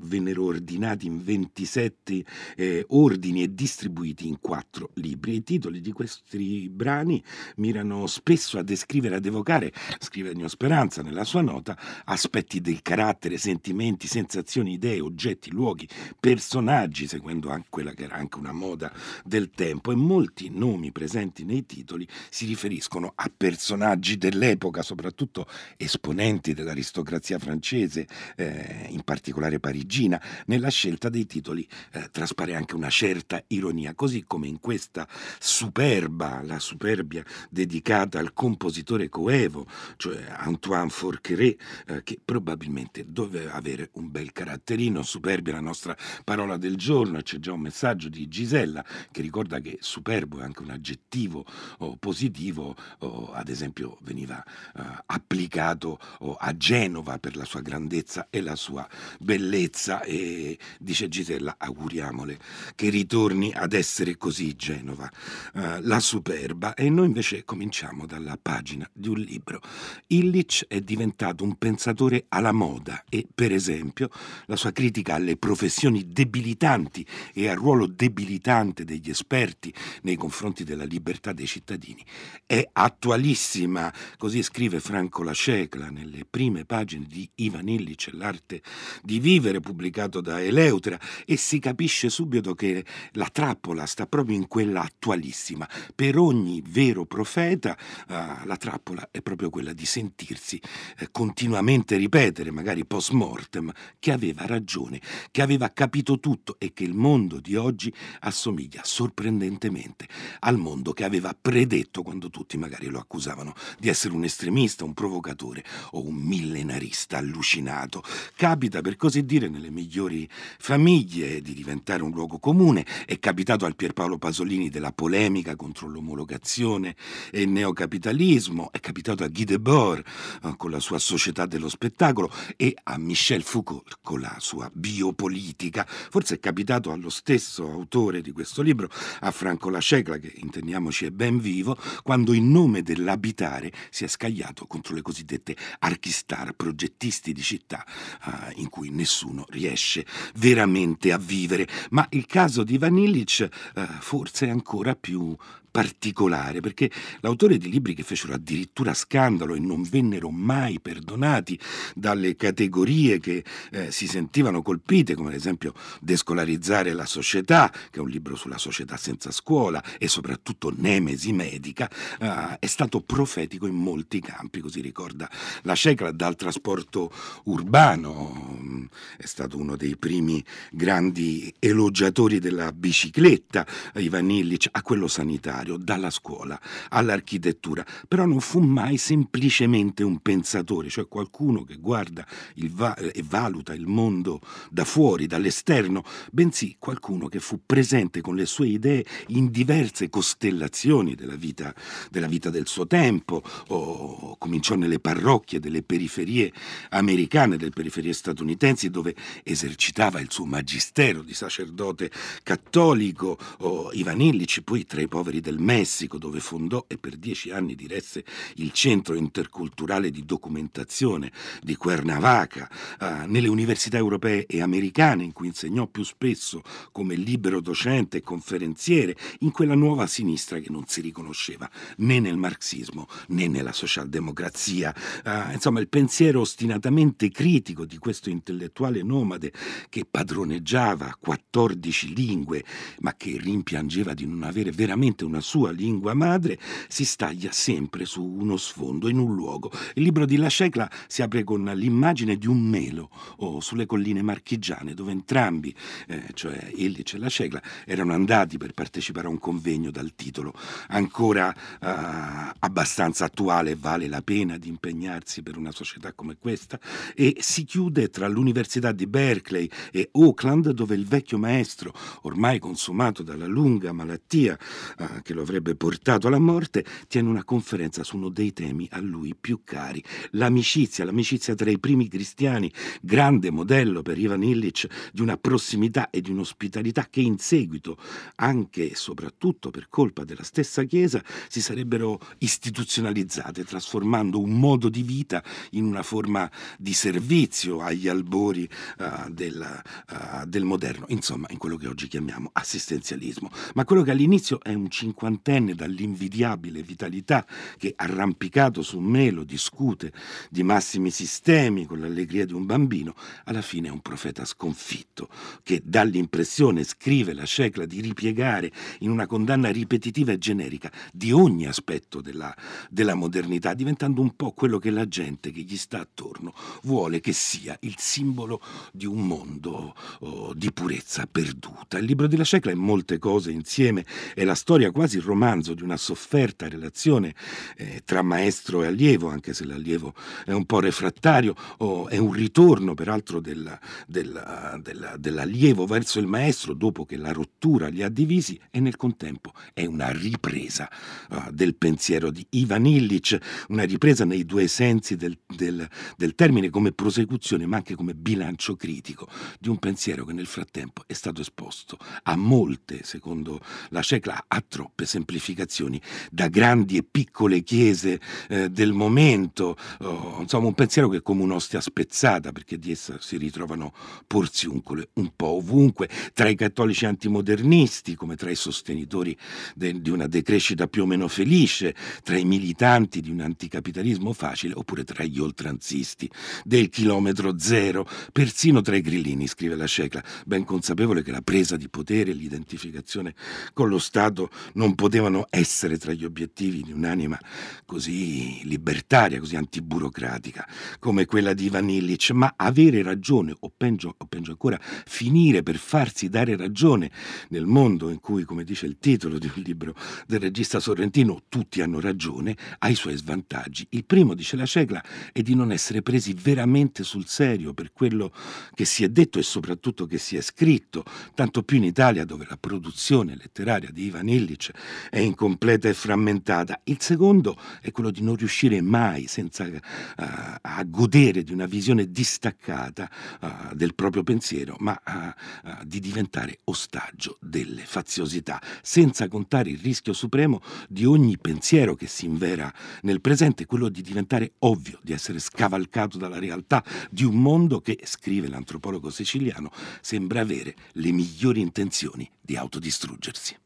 vennero 0.00 0.46
ordinati 0.46 1.06
in 1.06 1.22
27 1.22 2.24
eh, 2.56 2.84
ordini 2.88 3.44
e 3.44 3.54
distribuiti 3.54 4.26
in 4.26 4.40
quattro 4.40 4.90
libri. 4.94 5.36
I 5.36 5.44
titoli 5.44 5.80
di 5.80 5.92
questi 5.92 6.68
brani 6.68 7.22
mirano 7.58 8.08
spesso 8.08 8.58
a 8.58 8.62
descrivere 8.64 9.02
scrivere, 9.04 9.16
ad 9.16 9.26
evocare, 9.26 9.72
scrive 9.98 10.30
Ennio 10.30 10.48
Speranza 10.48 11.02
nella 11.02 11.24
sua 11.24 11.42
nota, 11.42 11.76
aspetti 12.04 12.60
del 12.60 12.82
carattere, 12.82 13.36
sentimenti, 13.36 14.06
sensazioni, 14.06 14.72
idee, 14.72 15.00
oggetti, 15.00 15.50
luoghi, 15.50 15.88
personaggi, 16.18 17.06
seguendo 17.06 17.50
anche 17.50 17.68
quella 17.70 17.92
che 17.92 18.04
era 18.04 18.16
anche 18.16 18.38
una 18.38 18.52
moda 18.52 18.92
del 19.24 19.50
tempo 19.50 19.92
e 19.92 19.94
molti 19.94 20.50
nomi 20.50 20.92
presenti 20.92 21.44
nei 21.44 21.66
titoli 21.66 22.06
si 22.30 22.46
riferiscono 22.46 23.12
a 23.14 23.30
personaggi 23.34 24.16
dell'epoca, 24.16 24.82
soprattutto 24.82 25.46
esponenti 25.76 26.54
dell'aristocrazia 26.54 27.38
francese, 27.38 28.06
eh, 28.36 28.86
in 28.88 29.02
particolare 29.02 29.60
parigina. 29.60 30.20
Nella 30.46 30.70
scelta 30.70 31.08
dei 31.08 31.26
titoli 31.26 31.66
eh, 31.92 32.08
traspare 32.10 32.54
anche 32.54 32.74
una 32.74 32.90
certa 32.90 33.42
ironia, 33.48 33.94
così 33.94 34.24
come 34.26 34.46
in 34.46 34.60
questa 34.60 35.06
superba, 35.38 36.42
la 36.42 36.58
superbia 36.58 37.24
dedicata 37.50 38.18
al 38.18 38.32
compositore 38.32 38.93
compositore 38.94 39.08
coevo, 39.08 39.66
cioè 39.96 40.24
Antoine 40.28 40.88
Forqueré, 40.88 41.56
eh, 41.86 42.02
che 42.02 42.18
probabilmente 42.24 43.04
doveva 43.06 43.54
avere 43.54 43.90
un 43.94 44.10
bel 44.10 44.32
caratterino. 44.32 45.02
Superbia 45.02 45.54
la 45.54 45.60
nostra 45.60 45.96
parola 46.24 46.56
del 46.56 46.76
giorno, 46.76 47.20
c'è 47.20 47.38
già 47.38 47.52
un 47.52 47.60
messaggio 47.60 48.08
di 48.08 48.28
Gisella 48.28 48.84
che 49.10 49.22
ricorda 49.22 49.60
che 49.60 49.78
superbo 49.80 50.40
è 50.40 50.42
anche 50.42 50.62
un 50.62 50.70
aggettivo 50.70 51.44
oh, 51.78 51.96
positivo, 51.96 52.76
oh, 52.98 53.32
ad 53.32 53.48
esempio 53.48 53.98
veniva 54.02 54.42
eh, 54.76 54.82
applicato 55.06 55.98
oh, 56.20 56.34
a 56.34 56.56
Genova 56.56 57.18
per 57.18 57.36
la 57.36 57.44
sua 57.44 57.60
grandezza 57.60 58.28
e 58.30 58.40
la 58.40 58.56
sua 58.56 58.86
bellezza 59.18 60.02
e 60.02 60.58
dice 60.78 61.08
Gisella 61.08 61.56
auguriamole 61.58 62.38
che 62.74 62.88
ritorni 62.90 63.52
ad 63.52 63.72
essere 63.72 64.16
così 64.16 64.54
Genova, 64.56 65.10
eh, 65.54 65.80
la 65.82 66.00
superba 66.00 66.74
e 66.74 66.88
noi 66.90 67.06
invece 67.06 67.44
cominciamo 67.44 68.06
dalla 68.06 68.38
pagina 68.40 68.83
pagina 68.84 68.90
di 68.92 69.08
un 69.08 69.18
libro. 69.18 69.60
Illich 70.08 70.66
è 70.68 70.80
diventato 70.80 71.44
un 71.44 71.56
pensatore 71.56 72.26
alla 72.28 72.52
moda 72.52 73.04
e, 73.08 73.26
per 73.32 73.52
esempio, 73.52 74.10
la 74.46 74.56
sua 74.56 74.72
critica 74.72 75.14
alle 75.14 75.36
professioni 75.36 76.08
debilitanti 76.08 77.06
e 77.32 77.48
al 77.48 77.56
ruolo 77.56 77.86
debilitante 77.86 78.84
degli 78.84 79.10
esperti 79.10 79.72
nei 80.02 80.16
confronti 80.16 80.64
della 80.64 80.84
libertà 80.84 81.32
dei 81.32 81.46
cittadini 81.46 82.04
è 82.46 82.68
attualissima, 82.72 83.92
così 84.16 84.42
scrive 84.42 84.80
Franco 84.80 85.22
Lascecla 85.22 85.88
nelle 85.90 86.26
prime 86.28 86.64
pagine 86.64 87.06
di 87.08 87.28
Ivan 87.36 87.68
Illich 87.68 88.10
l'arte 88.12 88.62
di 89.02 89.18
vivere 89.18 89.60
pubblicato 89.60 90.20
da 90.20 90.42
Eleutra 90.42 90.98
e 91.24 91.36
si 91.36 91.58
capisce 91.58 92.10
subito 92.10 92.54
che 92.54 92.84
la 93.12 93.28
trappola 93.30 93.86
sta 93.86 94.06
proprio 94.06 94.36
in 94.36 94.46
quella 94.46 94.82
attualissima. 94.82 95.68
Per 95.94 96.18
ogni 96.18 96.62
vero 96.64 97.04
profeta 97.04 97.76
uh, 98.08 98.44
la 98.44 98.56
trappola 98.56 98.73
è 99.10 99.20
proprio 99.20 99.50
quella 99.50 99.72
di 99.72 99.86
sentirsi 99.86 100.60
eh, 100.98 101.08
continuamente 101.10 101.96
ripetere, 101.96 102.50
magari 102.50 102.84
post 102.84 103.10
mortem, 103.10 103.72
che 103.98 104.12
aveva 104.12 104.46
ragione, 104.46 105.00
che 105.30 105.42
aveva 105.42 105.70
capito 105.70 106.18
tutto 106.18 106.56
e 106.58 106.72
che 106.72 106.84
il 106.84 106.94
mondo 106.94 107.40
di 107.40 107.56
oggi 107.56 107.92
assomiglia 108.20 108.82
sorprendentemente 108.84 110.06
al 110.40 110.58
mondo 110.58 110.92
che 110.92 111.04
aveva 111.04 111.36
predetto 111.38 112.02
quando 112.02 112.30
tutti 112.30 112.56
magari 112.56 112.88
lo 112.88 112.98
accusavano 112.98 113.54
di 113.78 113.88
essere 113.88 114.14
un 114.14 114.24
estremista, 114.24 114.84
un 114.84 114.94
provocatore 114.94 115.64
o 115.92 116.06
un 116.06 116.14
millenarista 116.14 117.18
allucinato. 117.18 118.02
Capita, 118.36 118.80
per 118.80 118.96
così 118.96 119.24
dire, 119.24 119.48
nelle 119.48 119.70
migliori 119.70 120.28
famiglie 120.58 121.40
di 121.40 121.54
diventare 121.54 122.02
un 122.02 122.10
luogo 122.10 122.38
comune. 122.38 122.84
È 123.06 123.18
capitato 123.18 123.64
al 123.64 123.76
Pierpaolo 123.76 124.18
Pasolini 124.18 124.68
della 124.68 124.92
polemica 124.92 125.56
contro 125.56 125.88
l'omologazione 125.88 126.96
e 127.30 127.42
il 127.42 127.48
neocapitalismo 127.48 128.63
È 128.70 128.80
capitato 128.80 129.24
a 129.24 129.28
Guy 129.28 129.44
Debord 129.44 130.04
eh, 130.44 130.54
con 130.56 130.70
la 130.70 130.80
sua 130.80 130.98
Società 130.98 131.46
dello 131.46 131.68
Spettacolo 131.68 132.32
e 132.56 132.74
a 132.82 132.98
Michel 132.98 133.42
Foucault 133.42 133.98
con 134.02 134.20
la 134.20 134.36
sua 134.38 134.70
Biopolitica. 134.72 135.86
Forse 135.86 136.36
è 136.36 136.40
capitato 136.40 136.92
allo 136.92 137.10
stesso 137.10 137.70
autore 137.70 138.20
di 138.20 138.32
questo 138.32 138.62
libro, 138.62 138.88
a 139.20 139.30
Franco 139.30 139.70
Lascegla, 139.70 140.18
che 140.18 140.32
intendiamoci 140.36 141.06
è 141.06 141.10
ben 141.10 141.38
vivo, 141.38 141.78
quando 142.02 142.32
in 142.32 142.50
nome 142.50 142.82
dell'abitare 142.82 143.72
si 143.90 144.04
è 144.04 144.08
scagliato 144.08 144.66
contro 144.66 144.94
le 144.94 145.02
cosiddette 145.02 145.56
archistar, 145.80 146.52
progettisti 146.52 147.32
di 147.32 147.42
città 147.42 147.84
eh, 147.86 148.52
in 148.56 148.68
cui 148.68 148.90
nessuno 148.90 149.44
riesce 149.48 150.06
veramente 150.36 151.12
a 151.12 151.18
vivere. 151.18 151.66
Ma 151.90 152.06
il 152.10 152.26
caso 152.26 152.64
di 152.64 152.74
Ivan 152.74 152.98
Illich 152.98 153.40
eh, 153.40 153.86
forse 154.00 154.46
è 154.46 154.50
ancora 154.50 154.94
più 154.94 155.36
particolare, 155.74 156.60
perché 156.60 156.88
l'autore 157.18 157.58
di 157.58 157.68
libri 157.68 157.94
che 157.94 158.04
fecero 158.04 158.32
addirittura 158.32 158.94
scandalo 158.94 159.56
e 159.56 159.58
non 159.58 159.82
vennero 159.82 160.30
mai 160.30 160.78
perdonati 160.78 161.58
dalle 161.96 162.36
categorie 162.36 163.18
che 163.18 163.42
eh, 163.72 163.90
si 163.90 164.06
sentivano 164.06 164.62
colpite, 164.62 165.16
come 165.16 165.30
ad 165.30 165.34
esempio 165.34 165.74
Descolarizzare 166.00 166.92
la 166.92 167.06
società, 167.06 167.72
che 167.90 167.98
è 167.98 168.00
un 168.00 168.08
libro 168.08 168.36
sulla 168.36 168.56
società 168.56 168.96
senza 168.96 169.32
scuola, 169.32 169.82
e 169.98 170.06
soprattutto 170.06 170.72
Nemesi 170.76 171.32
medica, 171.32 171.90
eh, 172.20 172.56
è 172.60 172.66
stato 172.66 173.00
profetico 173.00 173.66
in 173.66 173.74
molti 173.74 174.20
campi, 174.20 174.60
così 174.60 174.80
ricorda 174.80 175.28
la 175.62 175.74
Cecla 175.74 176.12
dal 176.12 176.36
trasporto 176.36 177.12
urbano, 177.46 178.58
mm, 178.60 178.84
è 179.16 179.26
stato 179.26 179.58
uno 179.58 179.74
dei 179.74 179.96
primi 179.96 180.44
grandi 180.70 181.52
elogiatori 181.58 182.38
della 182.38 182.70
bicicletta, 182.70 183.66
Ivan 183.94 184.30
Illich, 184.30 184.68
a 184.70 184.80
quello 184.80 185.08
sanitario 185.08 185.63
universitario, 185.64 185.76
dalla 185.76 186.10
scuola 186.10 186.60
all'architettura, 186.90 187.84
però 188.06 188.26
non 188.26 188.40
fu 188.40 188.60
mai 188.60 188.96
semplicemente 188.98 190.02
un 190.02 190.20
pensatore, 190.20 190.88
cioè 190.88 191.08
qualcuno 191.08 191.64
che 191.64 191.76
guarda 191.76 192.26
va- 192.70 192.96
e 192.96 193.22
valuta 193.24 193.74
il 193.74 193.86
mondo 193.86 194.40
da 194.70 194.84
fuori, 194.84 195.26
dall'esterno, 195.26 196.04
bensì 196.30 196.76
qualcuno 196.78 197.28
che 197.28 197.40
fu 197.40 197.60
presente 197.64 198.20
con 198.20 198.36
le 198.36 198.46
sue 198.46 198.68
idee 198.68 199.04
in 199.28 199.50
diverse 199.50 200.08
costellazioni 200.10 201.14
della 201.14 201.36
vita, 201.36 201.74
della 202.10 202.28
vita 202.28 202.50
del 202.50 202.66
suo 202.66 202.86
tempo, 202.86 203.42
o 203.68 204.36
cominciò 204.38 204.74
nelle 204.74 205.00
parrocchie 205.00 205.60
delle 205.60 205.82
periferie 205.82 206.52
americane, 206.90 207.56
delle 207.56 207.70
periferie 207.70 208.12
statunitensi, 208.12 208.90
dove 208.90 209.14
esercitava 209.42 210.20
il 210.20 210.30
suo 210.30 210.44
magistero 210.44 211.22
di 211.22 211.34
sacerdote 211.34 212.10
cattolico, 212.42 213.38
o 213.58 213.90
Ivan 213.92 214.20
Illich, 214.20 214.60
poi 214.62 214.84
tra 214.84 215.00
i 215.00 215.08
poveri 215.08 215.40
del 215.40 215.53
del 215.54 215.60
Messico, 215.60 216.18
dove 216.18 216.40
fondò 216.40 216.84
e 216.88 216.98
per 216.98 217.16
dieci 217.16 217.50
anni 217.50 217.76
diresse 217.76 218.24
il 218.56 218.72
Centro 218.72 219.14
Interculturale 219.14 220.10
di 220.10 220.24
Documentazione 220.24 221.30
di 221.62 221.76
Cuernavaca, 221.76 222.68
eh, 223.00 223.26
nelle 223.26 223.48
università 223.48 223.96
europee 223.96 224.46
e 224.46 224.60
americane, 224.60 225.22
in 225.22 225.32
cui 225.32 225.46
insegnò 225.46 225.86
più 225.86 226.02
spesso 226.02 226.62
come 226.90 227.14
libero 227.14 227.60
docente 227.60 228.18
e 228.18 228.22
conferenziere, 228.22 229.16
in 229.40 229.52
quella 229.52 229.74
nuova 229.74 230.06
sinistra 230.06 230.58
che 230.58 230.70
non 230.70 230.84
si 230.86 231.00
riconosceva 231.00 231.70
né 231.98 232.18
nel 232.18 232.36
marxismo 232.36 233.06
né 233.28 233.46
nella 233.46 233.72
socialdemocrazia. 233.72 234.94
Eh, 235.24 235.54
insomma, 235.54 235.80
il 235.80 235.88
pensiero 235.88 236.40
ostinatamente 236.40 237.30
critico 237.30 237.84
di 237.84 237.98
questo 237.98 238.28
intellettuale 238.28 239.02
nomade 239.02 239.52
che 239.88 240.04
padroneggiava 240.04 241.16
14 241.20 242.14
lingue, 242.14 242.64
ma 243.00 243.14
che 243.14 243.38
rimpiangeva 243.38 244.14
di 244.14 244.26
non 244.26 244.42
avere 244.42 244.72
veramente 244.72 245.24
una 245.24 245.42
sua 245.44 245.70
lingua 245.70 246.14
madre, 246.14 246.58
si 246.88 247.04
staglia 247.04 247.52
sempre 247.52 248.04
su 248.04 248.24
uno 248.24 248.56
sfondo, 248.56 249.08
in 249.08 249.18
un 249.18 249.34
luogo. 249.34 249.70
Il 249.94 250.02
libro 250.02 250.26
di 250.26 250.36
La 250.36 250.48
Scecla 250.48 250.90
si 251.06 251.22
apre 251.22 251.44
con 251.44 251.64
l'immagine 251.64 252.36
di 252.36 252.48
un 252.48 252.60
melo 252.60 253.10
o 253.36 253.60
sulle 253.60 253.86
colline 253.86 254.22
marchigiane, 254.22 254.94
dove 254.94 255.12
entrambi, 255.12 255.72
eh, 256.08 256.30
cioè 256.34 256.72
Illich 256.74 257.14
e 257.14 257.18
La 257.18 257.28
Scecla, 257.28 257.62
erano 257.84 258.12
andati 258.12 258.58
per 258.58 258.72
partecipare 258.72 259.28
a 259.28 259.30
un 259.30 259.38
convegno 259.38 259.90
dal 259.90 260.14
titolo 260.16 260.52
ancora 260.88 261.54
eh, 261.54 262.54
abbastanza 262.58 263.26
attuale, 263.26 263.76
vale 263.76 264.08
la 264.08 264.22
pena 264.22 264.56
di 264.58 264.68
impegnarsi 264.68 265.42
per 265.42 265.56
una 265.56 265.70
società 265.70 266.12
come 266.12 266.36
questa, 266.38 266.80
e 267.14 267.36
si 267.38 267.64
chiude 267.64 268.08
tra 268.08 268.26
l'Università 268.26 268.62
università 268.64 268.92
di 268.92 269.06
Berkeley 269.06 269.68
e 269.92 270.08
Oakland, 270.12 270.70
dove 270.70 270.94
il 270.94 271.06
vecchio 271.06 271.38
maestro, 271.38 271.92
ormai 272.22 272.58
consumato 272.58 273.22
dalla 273.22 273.46
lunga 273.46 273.92
malattia 273.92 274.58
eh, 274.98 275.22
che 275.22 275.33
lo 275.34 275.42
avrebbe 275.42 275.74
portato 275.74 276.28
alla 276.28 276.38
morte, 276.38 276.84
tiene 277.08 277.28
una 277.28 277.44
conferenza 277.44 278.02
su 278.02 278.16
uno 278.16 278.28
dei 278.28 278.52
temi 278.52 278.88
a 278.92 279.00
lui 279.00 279.34
più 279.38 279.60
cari, 279.64 280.02
l'amicizia, 280.30 281.04
l'amicizia 281.04 281.54
tra 281.54 281.70
i 281.70 281.78
primi 281.78 282.08
cristiani, 282.08 282.72
grande 283.02 283.50
modello 283.50 284.02
per 284.02 284.18
Ivan 284.18 284.42
Illich 284.42 284.86
di 285.12 285.20
una 285.20 285.36
prossimità 285.36 286.10
e 286.10 286.20
di 286.20 286.30
un'ospitalità 286.30 287.08
che 287.10 287.20
in 287.20 287.38
seguito, 287.38 287.98
anche 288.36 288.90
e 288.90 288.94
soprattutto 288.94 289.70
per 289.70 289.88
colpa 289.88 290.24
della 290.24 290.42
stessa 290.42 290.84
Chiesa, 290.84 291.22
si 291.48 291.60
sarebbero 291.60 292.20
istituzionalizzate, 292.38 293.64
trasformando 293.64 294.40
un 294.40 294.58
modo 294.58 294.88
di 294.88 295.02
vita 295.02 295.42
in 295.70 295.84
una 295.84 296.02
forma 296.02 296.50
di 296.78 296.92
servizio 296.92 297.80
agli 297.80 298.08
albori 298.08 298.68
uh, 298.98 299.30
del, 299.30 299.82
uh, 300.10 300.46
del 300.46 300.64
moderno, 300.64 301.06
insomma 301.08 301.46
in 301.50 301.58
quello 301.58 301.76
che 301.76 301.88
oggi 301.88 302.08
chiamiamo 302.08 302.50
assistenzialismo. 302.52 303.50
Ma 303.74 303.84
quello 303.84 304.02
che 304.02 304.10
all'inizio 304.10 304.62
è 304.62 304.72
un 304.74 304.88
cinquantenne 305.14 305.74
dall'invidiabile 305.74 306.82
vitalità 306.82 307.46
che 307.78 307.92
arrampicato 307.96 308.82
su 308.82 308.98
un 308.98 309.04
melo 309.04 309.44
discute 309.44 310.12
di 310.50 310.64
massimi 310.64 311.10
sistemi 311.10 311.86
con 311.86 312.00
l'allegria 312.00 312.44
di 312.44 312.52
un 312.52 312.66
bambino, 312.66 313.14
alla 313.44 313.62
fine 313.62 313.88
è 313.88 313.90
un 313.90 314.00
profeta 314.00 314.44
sconfitto 314.44 315.28
che 315.62 315.80
dà 315.84 316.02
l'impressione, 316.02 316.82
scrive 316.82 317.32
la 317.32 317.44
Scecla, 317.44 317.86
di 317.86 318.00
ripiegare 318.00 318.72
in 319.00 319.10
una 319.10 319.26
condanna 319.26 319.70
ripetitiva 319.70 320.32
e 320.32 320.38
generica 320.38 320.90
di 321.12 321.30
ogni 321.30 321.66
aspetto 321.66 322.20
della, 322.20 322.54
della 322.90 323.14
modernità, 323.14 323.74
diventando 323.74 324.20
un 324.20 324.34
po' 324.34 324.50
quello 324.50 324.78
che 324.78 324.90
la 324.90 325.06
gente 325.06 325.52
che 325.52 325.60
gli 325.60 325.76
sta 325.76 326.00
attorno 326.00 326.54
vuole 326.82 327.20
che 327.20 327.32
sia 327.32 327.76
il 327.82 327.94
simbolo 327.98 328.60
di 328.92 329.06
un 329.06 329.26
mondo 329.26 329.94
oh, 330.20 330.52
di 330.54 330.72
purezza 330.72 331.26
perduta. 331.30 331.98
Il 331.98 332.06
libro 332.06 332.26
della 332.26 332.44
Scecla 332.44 332.72
è 332.72 332.74
molte 332.74 333.18
cose 333.18 333.52
insieme, 333.52 334.04
è 334.34 334.42
la 334.44 334.54
storia 334.54 334.90
quasi 334.90 335.03
il 335.12 335.22
romanzo 335.22 335.74
di 335.74 335.82
una 335.82 335.96
sofferta 335.96 336.68
relazione 336.68 337.34
eh, 337.76 338.02
tra 338.04 338.22
maestro 338.22 338.82
e 338.82 338.86
allievo, 338.86 339.28
anche 339.28 339.54
se 339.54 339.64
l'allievo 339.64 340.14
è 340.44 340.52
un 340.52 340.64
po' 340.66 340.80
refrattario, 340.80 341.54
oh, 341.78 342.08
è 342.08 342.16
un 342.16 342.32
ritorno 342.32 342.94
peraltro 342.94 343.40
della, 343.40 343.78
della, 344.06 344.78
della, 344.82 345.16
dell'allievo 345.16 345.86
verso 345.86 346.18
il 346.18 346.26
maestro 346.26 346.74
dopo 346.74 347.04
che 347.04 347.16
la 347.16 347.32
rottura 347.32 347.88
li 347.88 348.02
ha 348.02 348.08
divisi 348.08 348.58
e 348.70 348.80
nel 348.80 348.96
contempo 348.96 349.52
è 349.72 349.84
una 349.84 350.10
ripresa 350.10 350.88
uh, 351.30 351.50
del 351.50 351.74
pensiero 351.76 352.30
di 352.30 352.46
Ivan 352.50 352.86
Illich, 352.86 353.38
una 353.68 353.84
ripresa 353.84 354.24
nei 354.24 354.44
due 354.44 354.66
sensi 354.68 355.16
del, 355.16 355.38
del, 355.46 355.86
del 356.16 356.34
termine 356.34 356.70
come 356.70 356.92
prosecuzione 356.92 357.66
ma 357.66 357.76
anche 357.76 357.94
come 357.94 358.14
bilancio 358.14 358.76
critico 358.76 359.28
di 359.58 359.68
un 359.68 359.78
pensiero 359.78 360.24
che 360.24 360.32
nel 360.32 360.46
frattempo 360.46 361.02
è 361.06 361.12
stato 361.12 361.40
esposto 361.40 361.98
a 362.24 362.36
molte, 362.36 363.02
secondo 363.02 363.60
la 363.90 364.02
Cecla, 364.02 364.44
a 364.46 364.62
troppe 364.66 364.93
semplificazioni 365.02 366.00
da 366.30 366.48
grandi 366.48 366.96
e 366.96 367.02
piccole 367.02 367.62
chiese 367.62 368.20
eh, 368.48 368.70
del 368.70 368.92
momento, 368.92 369.76
oh, 370.00 370.38
insomma 370.40 370.68
un 370.68 370.74
pensiero 370.74 371.08
che 371.08 371.18
è 371.18 371.22
come 371.22 371.42
un'ostia 371.42 371.80
spezzata 371.80 372.52
perché 372.52 372.78
di 372.78 372.92
essa 372.92 373.16
si 373.20 373.36
ritrovano 373.36 373.92
porziuncole 374.26 375.08
un 375.14 375.32
po' 375.34 375.56
ovunque, 375.56 376.08
tra 376.32 376.48
i 376.48 376.54
cattolici 376.54 377.06
antimodernisti 377.06 378.14
come 378.14 378.36
tra 378.36 378.50
i 378.50 378.54
sostenitori 378.54 379.36
de, 379.74 380.00
di 380.00 380.10
una 380.10 380.28
decrescita 380.28 380.86
più 380.86 381.02
o 381.02 381.06
meno 381.06 381.26
felice, 381.28 381.94
tra 382.22 382.36
i 382.36 382.44
militanti 382.44 383.20
di 383.20 383.30
un 383.30 383.40
anticapitalismo 383.40 384.32
facile 384.32 384.74
oppure 384.74 385.04
tra 385.04 385.24
gli 385.24 385.38
oltranzisti 385.38 386.30
del 386.64 386.88
chilometro 386.88 387.58
zero, 387.58 388.06
persino 388.32 388.80
tra 388.80 388.96
i 388.96 389.00
grillini, 389.00 389.46
scrive 389.46 389.74
la 389.74 389.86
Cecla, 389.86 390.22
ben 390.44 390.64
consapevole 390.64 391.22
che 391.22 391.30
la 391.30 391.42
presa 391.42 391.76
di 391.76 391.88
potere 391.88 392.30
e 392.30 392.34
l'identificazione 392.34 393.34
con 393.72 393.88
lo 393.88 393.98
Stato 393.98 394.50
non 394.74 394.83
potevano 394.92 395.46
essere 395.48 395.96
tra 395.96 396.12
gli 396.12 396.24
obiettivi 396.24 396.82
di 396.82 396.92
un'anima 396.92 397.38
così 397.86 398.60
libertaria, 398.64 399.38
così 399.38 399.56
antiburocratica 399.56 400.66
come 400.98 401.24
quella 401.24 401.54
di 401.54 401.66
Ivan 401.66 401.88
Illich, 401.88 402.30
ma 402.30 402.54
avere 402.56 403.02
ragione, 403.02 403.54
o 403.58 403.72
peggio, 403.74 404.14
o 404.16 404.26
peggio 404.26 404.50
ancora, 404.50 404.78
finire 404.80 405.62
per 405.62 405.76
farsi 405.76 406.28
dare 406.28 406.56
ragione 406.56 407.10
nel 407.48 407.66
mondo 407.66 408.10
in 408.10 408.20
cui, 408.20 408.44
come 408.44 408.64
dice 408.64 408.86
il 408.86 408.98
titolo 408.98 409.38
di 409.38 409.50
un 409.54 409.62
libro 409.62 409.94
del 410.26 410.40
regista 410.40 410.80
sorrentino, 410.80 411.42
tutti 411.48 411.80
hanno 411.80 412.00
ragione, 412.00 412.56
ha 412.78 412.88
i 412.88 412.94
suoi 412.94 413.16
svantaggi. 413.16 413.86
Il 413.90 414.04
primo, 414.04 414.34
dice 414.34 414.56
la 414.56 414.66
Cegla, 414.66 415.02
è 415.32 415.42
di 415.42 415.54
non 415.54 415.72
essere 415.72 416.02
presi 416.02 416.34
veramente 416.34 417.04
sul 417.04 417.26
serio 417.26 417.72
per 417.72 417.92
quello 417.92 418.32
che 418.74 418.84
si 418.84 419.04
è 419.04 419.08
detto 419.08 419.38
e 419.38 419.42
soprattutto 419.42 420.06
che 420.06 420.18
si 420.18 420.36
è 420.36 420.40
scritto, 420.40 421.04
tanto 421.34 421.62
più 421.62 421.76
in 421.76 421.84
Italia 421.84 422.24
dove 422.24 422.46
la 422.48 422.56
produzione 422.56 423.36
letteraria 423.36 423.90
di 423.90 424.04
Ivan 424.06 424.28
Illich 424.28 424.70
è 425.10 425.18
incompleta 425.18 425.88
e 425.88 425.94
frammentata. 425.94 426.80
Il 426.84 427.00
secondo 427.00 427.56
è 427.80 427.90
quello 427.90 428.10
di 428.10 428.22
non 428.22 428.36
riuscire 428.36 428.80
mai, 428.80 429.26
senza 429.26 429.64
uh, 429.64 429.80
a 430.16 430.84
godere 430.86 431.42
di 431.42 431.52
una 431.52 431.66
visione 431.66 432.10
distaccata 432.10 433.10
uh, 433.40 433.74
del 433.74 433.94
proprio 433.94 434.22
pensiero, 434.22 434.76
ma 434.80 435.00
uh, 435.06 435.84
di 435.84 436.00
diventare 436.00 436.60
ostaggio 436.64 437.38
delle 437.40 437.84
faziosità, 437.84 438.60
senza 438.82 439.28
contare 439.28 439.70
il 439.70 439.78
rischio 439.78 440.12
supremo 440.12 440.60
di 440.88 441.04
ogni 441.04 441.38
pensiero 441.38 441.94
che 441.94 442.06
si 442.06 442.26
invera 442.26 442.72
nel 443.02 443.20
presente, 443.20 443.66
quello 443.66 443.88
di 443.88 444.02
diventare 444.02 444.52
ovvio, 444.60 444.98
di 445.02 445.12
essere 445.12 445.38
scavalcato 445.38 446.18
dalla 446.18 446.38
realtà 446.38 446.82
di 447.10 447.24
un 447.24 447.36
mondo 447.36 447.80
che, 447.80 448.00
scrive 448.04 448.48
l'antropologo 448.48 449.10
siciliano, 449.10 449.70
sembra 450.00 450.40
avere 450.40 450.74
le 450.92 451.12
migliori 451.12 451.60
intenzioni 451.60 452.30
di 452.40 452.56
autodistruggersi. 452.56 453.56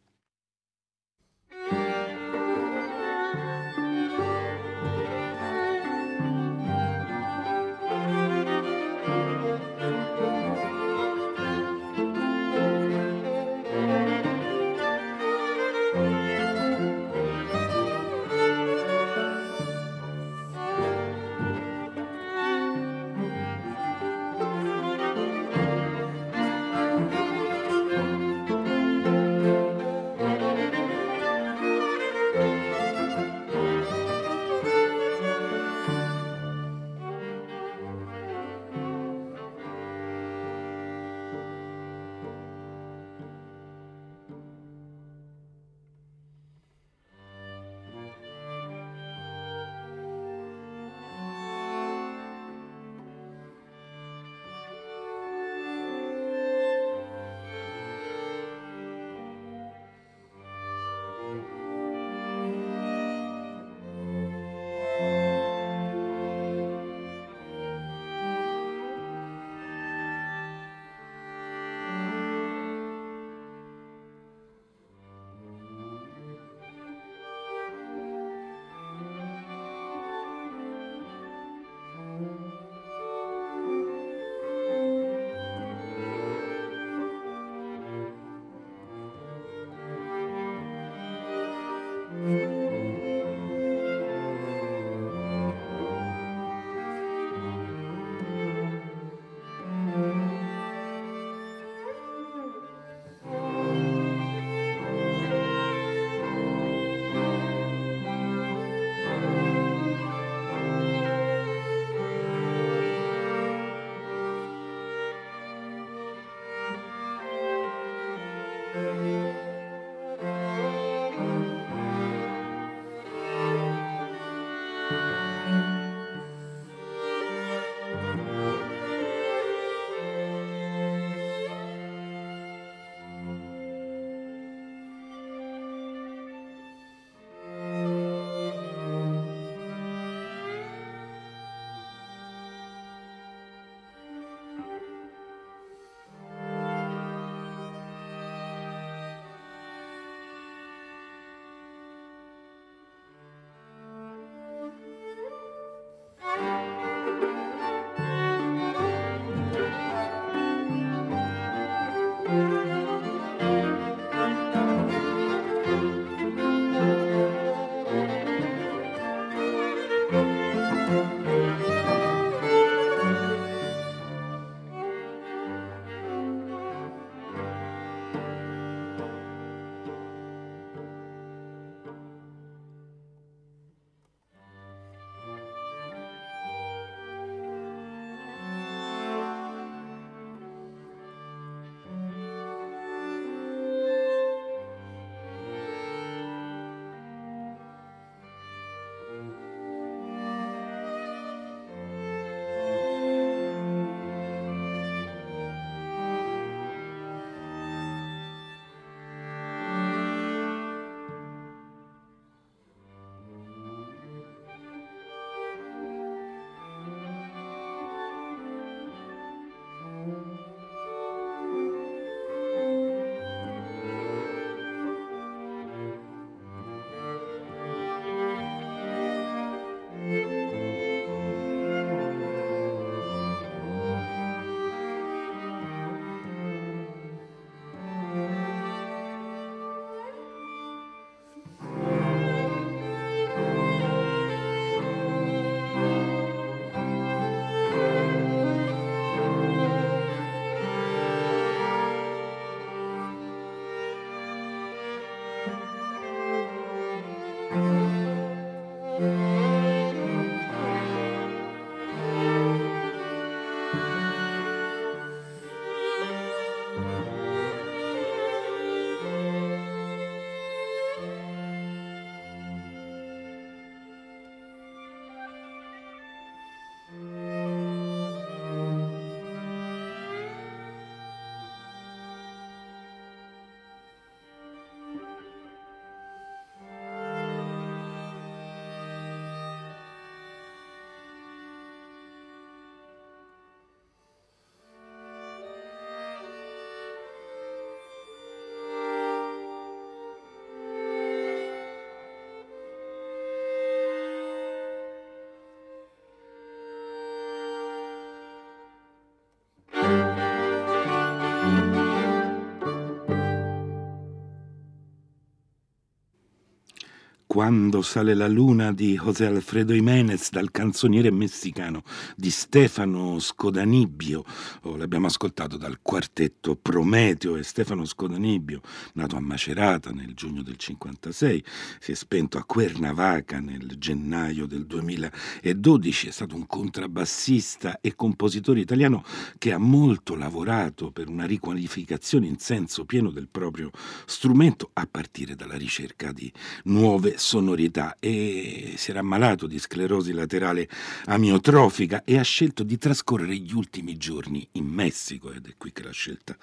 Quando 317.38 317.82
sale 317.82 318.14
la 318.14 318.26
luna 318.26 318.72
di 318.72 318.96
José 318.96 319.26
Alfredo 319.26 319.72
Jiménez 319.72 320.30
dal 320.30 320.50
canzoniere 320.50 321.12
messicano 321.12 321.84
di 322.16 322.30
Stefano 322.30 323.20
Scodanibio, 323.20 324.24
oh, 324.62 324.74
l'abbiamo 324.74 325.06
ascoltato 325.06 325.56
dal 325.56 325.78
quartetto 325.80 326.56
Prometeo 326.56 327.36
e 327.36 327.44
Stefano 327.44 327.84
Scodanibio, 327.84 328.60
nato 328.94 329.14
a 329.14 329.20
Macerata 329.20 329.92
nel 329.92 330.14
giugno 330.14 330.42
del 330.42 330.56
56, 330.56 331.44
si 331.78 331.92
è 331.92 331.94
spento 331.94 332.38
a 332.38 332.44
Cuernavaca 332.44 333.38
nel 333.38 333.76
gennaio 333.78 334.44
del 334.46 334.66
2012, 334.66 336.08
è 336.08 336.10
stato 336.10 336.34
un 336.34 336.44
contrabbassista 336.44 337.78
e 337.80 337.94
compositore 337.94 338.58
italiano 338.58 339.04
che 339.38 339.52
ha 339.52 339.58
molto 339.58 340.16
lavorato 340.16 340.90
per 340.90 341.08
una 341.08 341.24
riqualificazione 341.24 342.26
in 342.26 342.38
senso 342.38 342.84
pieno 342.84 343.12
del 343.12 343.28
proprio 343.30 343.70
strumento 344.06 344.70
a 344.72 344.88
partire 344.90 345.36
dalla 345.36 345.56
ricerca 345.56 346.10
di 346.10 346.32
nuove 346.64 347.14
sonorità 347.28 347.96
e 348.00 348.72
si 348.76 348.90
era 348.90 349.00
ammalato 349.00 349.46
di 349.46 349.58
sclerosi 349.58 350.12
laterale 350.12 350.66
amiotrofica 351.04 352.02
e 352.04 352.16
ha 352.16 352.22
scelto 352.22 352.62
di 352.62 352.78
trascorrere 352.78 353.36
gli 353.36 353.52
ultimi 353.52 353.98
giorni 353.98 354.48
in 354.52 354.64
Messico 354.64 355.30
ed 355.30 355.46
è 355.46 355.54
qui 355.58 355.70
che 355.72 355.82
la 355.82 355.90
scelta 355.90 356.34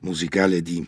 musicale 0.00 0.60
di, 0.60 0.84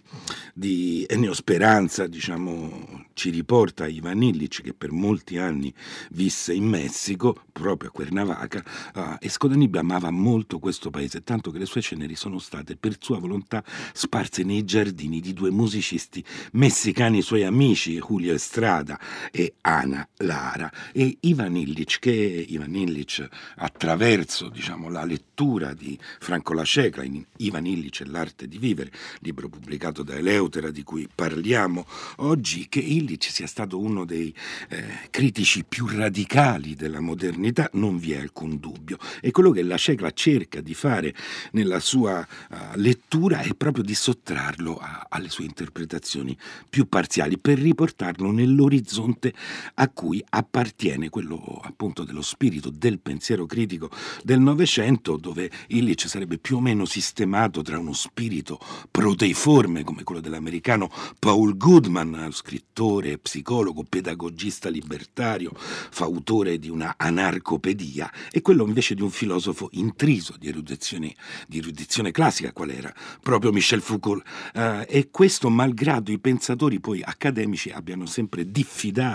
di 0.53 1.07
Ennio 1.09 1.35
Speranza 1.35 2.09
diciamo, 2.09 3.07
ci 3.12 3.31
riporta 3.31 3.85
a 3.85 3.88
Ivan 3.88 4.25
Illich 4.25 4.61
che 4.61 4.75
per 4.75 4.90
molti 4.90 5.38
anni 5.38 5.73
visse 6.11 6.53
in 6.53 6.64
Messico, 6.64 7.40
proprio 7.53 7.90
a 7.90 7.93
Cuernavaca 7.93 8.64
uh, 8.95 9.01
e 9.21 9.29
Scodanibia 9.29 9.81
amava 9.81 10.11
molto 10.11 10.59
questo 10.59 10.90
paese, 10.90 11.23
tanto 11.23 11.53
che 11.53 11.59
le 11.59 11.67
sue 11.67 11.81
ceneri 11.81 12.17
sono 12.17 12.40
state 12.40 12.75
per 12.75 12.97
sua 12.99 13.21
volontà 13.21 13.62
sparse 13.93 14.43
nei 14.43 14.64
giardini 14.64 15.21
di 15.21 15.33
due 15.33 15.53
musicisti 15.53 16.25
messicani 16.53 17.23
suoi 17.23 17.45
amici, 17.45 18.01
Julio 18.01 18.35
Estrada 18.35 18.99
e 19.31 19.44
Ana 19.61 20.07
Lara. 20.19 20.71
E 20.93 21.19
Ivan 21.21 21.57
Illich, 21.57 21.99
che 21.99 22.11
Ivan 22.49 22.75
Illich 22.75 23.27
attraverso 23.57 24.49
diciamo, 24.49 24.89
la 24.89 25.05
lettura 25.05 25.75
di 25.75 25.99
Franco 26.19 26.53
Lascecla 26.55 27.03
in 27.03 27.25
Ivan 27.39 27.67
Illich 27.67 28.01
e 28.01 28.07
l'arte 28.07 28.47
di 28.49 28.59
vivere, 28.59 28.91
libro 29.21 29.49
pubblicato 29.49 30.03
da 30.03 30.15
Eleutera 30.15 30.71
di 30.71 30.83
cui 30.83 31.09
parliamo 31.13 31.87
oggi, 32.17 32.69
che 32.69 32.81
Illich 32.81 33.25
sia 33.31 33.47
stato 33.47 33.79
uno 33.79 34.05
dei 34.05 34.35
eh, 34.69 35.09
critici 35.11 35.65
più 35.65 35.87
radicali 35.87 36.75
della 36.75 37.01
modernità, 37.01 37.69
non 37.75 37.99
vi 37.99 38.13
è 38.13 38.21
alcun 38.21 38.59
dubbio. 38.59 38.99
E 39.21 39.31
quello 39.31 39.51
che 39.51 39.63
Lascecla 39.63 40.11
cerca 40.13 40.61
di 40.61 40.75
fare 40.75 41.15
nella 41.53 41.81
sua 41.81 42.27
uh, 42.51 42.57
lettura 42.77 43.41
è 43.41 43.55
proprio 43.55 43.85
di 43.85 43.95
sottrarlo 43.95 44.77
a, 44.77 45.07
alle 45.09 45.29
sue 45.29 45.45
interpretazioni 45.45 46.37
più 46.69 46.89
parziali 46.89 47.39
per 47.39 47.59
riportarlo 47.59 48.31
nell'orizzonte 48.31 49.33
a 49.75 49.88
cui 49.88 50.25
appartiene 50.31 51.09
quello 51.09 51.61
appunto 51.62 52.05
dello 52.05 52.23
spirito 52.23 52.70
del 52.70 52.99
pensiero 52.99 53.47
critico 53.47 53.90
del 54.23 54.40
Novecento, 54.40 55.16
dove 55.16 55.51
Illich 55.68 56.07
sarebbe 56.07 56.38
più 56.38 56.57
o 56.57 56.61
meno 56.61 56.85
sistemato 56.85 57.62
tra 57.62 57.79
uno 57.79 57.92
spirito 57.92 58.59
proteiforme 58.90 59.85
come 59.85 60.03
quello 60.05 60.20
dell'americano 60.20 60.90
Paul 61.18 61.57
Goodman, 61.57 62.29
scrittore, 62.33 63.18
psicologo, 63.18 63.85
pedagogista 63.88 64.68
libertario, 64.68 65.53
fautore 65.55 66.59
di 66.59 66.68
una 66.68 66.94
anarcopedia, 66.97 68.12
e 68.31 68.42
quello 68.42 68.66
invece 68.66 68.94
di 68.94 69.03
un 69.03 69.11
filosofo 69.11 69.68
intriso 69.73 70.37
di 70.38 70.49
erudizione, 70.49 71.14
di 71.47 71.59
erudizione 71.59 72.11
classica, 72.11 72.53
qual 72.53 72.70
era 72.70 72.92
proprio 73.23 73.53
Michel 73.53 73.81
Foucault. 73.81 74.23
Uh, 74.55 74.85
e 74.87 75.09
questo 75.11 75.49
malgrado 75.49 76.11
i 76.11 76.18
pensatori 76.18 76.81
poi 76.81 77.03
accademici 77.03 77.70
abbiano 77.70 78.07
sempre 78.07 78.51
diffidato 78.51 79.13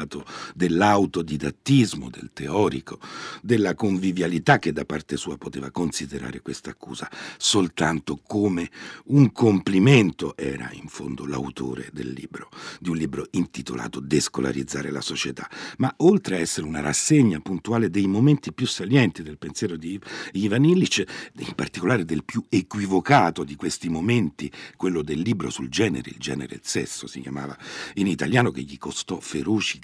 dell'autodidattismo 0.53 2.09
del 2.09 2.31
teorico, 2.33 2.99
della 3.41 3.75
convivialità 3.75 4.59
che 4.59 4.71
da 4.71 4.85
parte 4.85 5.17
sua 5.17 5.37
poteva 5.37 5.71
considerare 5.71 6.41
questa 6.41 6.71
accusa 6.71 7.09
soltanto 7.37 8.19
come 8.25 8.69
un 9.05 9.31
complimento, 9.31 10.35
era 10.37 10.69
in 10.73 10.87
fondo 10.87 11.25
l'autore 11.25 11.89
del 11.91 12.11
libro, 12.11 12.49
di 12.79 12.89
un 12.89 12.97
libro 12.97 13.27
intitolato 13.31 13.99
Descolarizzare 13.99 14.91
la 14.91 15.01
società. 15.01 15.49
Ma 15.77 15.93
oltre 15.97 16.37
a 16.37 16.39
essere 16.39 16.67
una 16.67 16.81
rassegna 16.81 17.39
puntuale 17.39 17.89
dei 17.89 18.07
momenti 18.07 18.53
più 18.53 18.67
salienti 18.67 19.23
del 19.23 19.37
pensiero 19.37 19.75
di 19.75 19.99
Ivan 20.33 20.65
Illich, 20.65 21.03
in 21.37 21.53
particolare 21.55 22.05
del 22.05 22.23
più 22.23 22.43
equivocato 22.49 23.43
di 23.43 23.55
questi 23.55 23.89
momenti, 23.89 24.51
quello 24.75 25.01
del 25.01 25.19
libro 25.19 25.49
sul 25.49 25.69
genere, 25.69 26.09
il 26.09 26.19
genere 26.19 26.53
e 26.53 26.57
il 26.57 26.61
sesso 26.63 27.07
si 27.07 27.21
chiamava 27.21 27.57
in 27.95 28.07
italiano, 28.07 28.51
che 28.51 28.61
gli 28.61 28.77
costò 28.77 29.19
feroci 29.19 29.79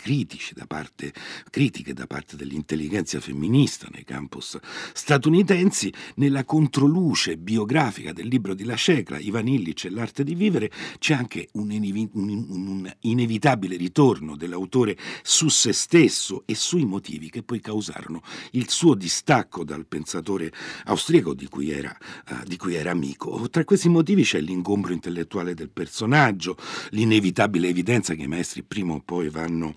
da 0.53 0.67
parte, 0.67 1.11
critiche 1.49 1.93
da 1.93 2.05
parte 2.05 2.35
dell'intelligenza 2.35 3.19
femminista 3.19 3.87
nei 3.91 4.03
campus 4.03 4.59
statunitensi, 4.93 5.91
nella 6.15 6.43
controluce 6.45 7.37
biografica 7.37 8.13
del 8.13 8.27
libro 8.27 8.53
di 8.53 8.65
La 8.65 8.75
Cecla, 8.75 9.17
Ivan 9.17 9.47
Illich 9.47 9.85
e 9.85 9.89
l'arte 9.89 10.23
di 10.23 10.35
vivere, 10.35 10.69
c'è 10.99 11.15
anche 11.15 11.47
un, 11.53 11.71
inevi- 11.71 12.09
un, 12.13 12.45
un 12.49 12.95
inevitabile 12.99 13.77
ritorno 13.77 14.35
dell'autore 14.35 14.95
su 15.23 15.49
se 15.49 15.73
stesso 15.73 16.43
e 16.45 16.53
sui 16.53 16.85
motivi 16.85 17.31
che 17.31 17.41
poi 17.41 17.59
causarono 17.59 18.21
il 18.51 18.69
suo 18.69 18.93
distacco 18.93 19.63
dal 19.63 19.87
pensatore 19.87 20.51
austriaco 20.85 21.33
di 21.33 21.47
cui 21.47 21.71
era, 21.71 21.97
uh, 22.29 22.43
di 22.45 22.57
cui 22.57 22.75
era 22.75 22.91
amico. 22.91 23.49
Tra 23.49 23.63
questi 23.63 23.89
motivi 23.89 24.21
c'è 24.21 24.39
l'ingombro 24.39 24.93
intellettuale 24.93 25.55
del 25.55 25.71
personaggio, 25.71 26.55
l'inevitabile 26.91 27.69
evidenza 27.69 28.13
che 28.13 28.21
i 28.21 28.27
maestri 28.27 28.61
prima 28.61 28.93
o 28.93 29.01
poi 29.03 29.29
vanno 29.29 29.73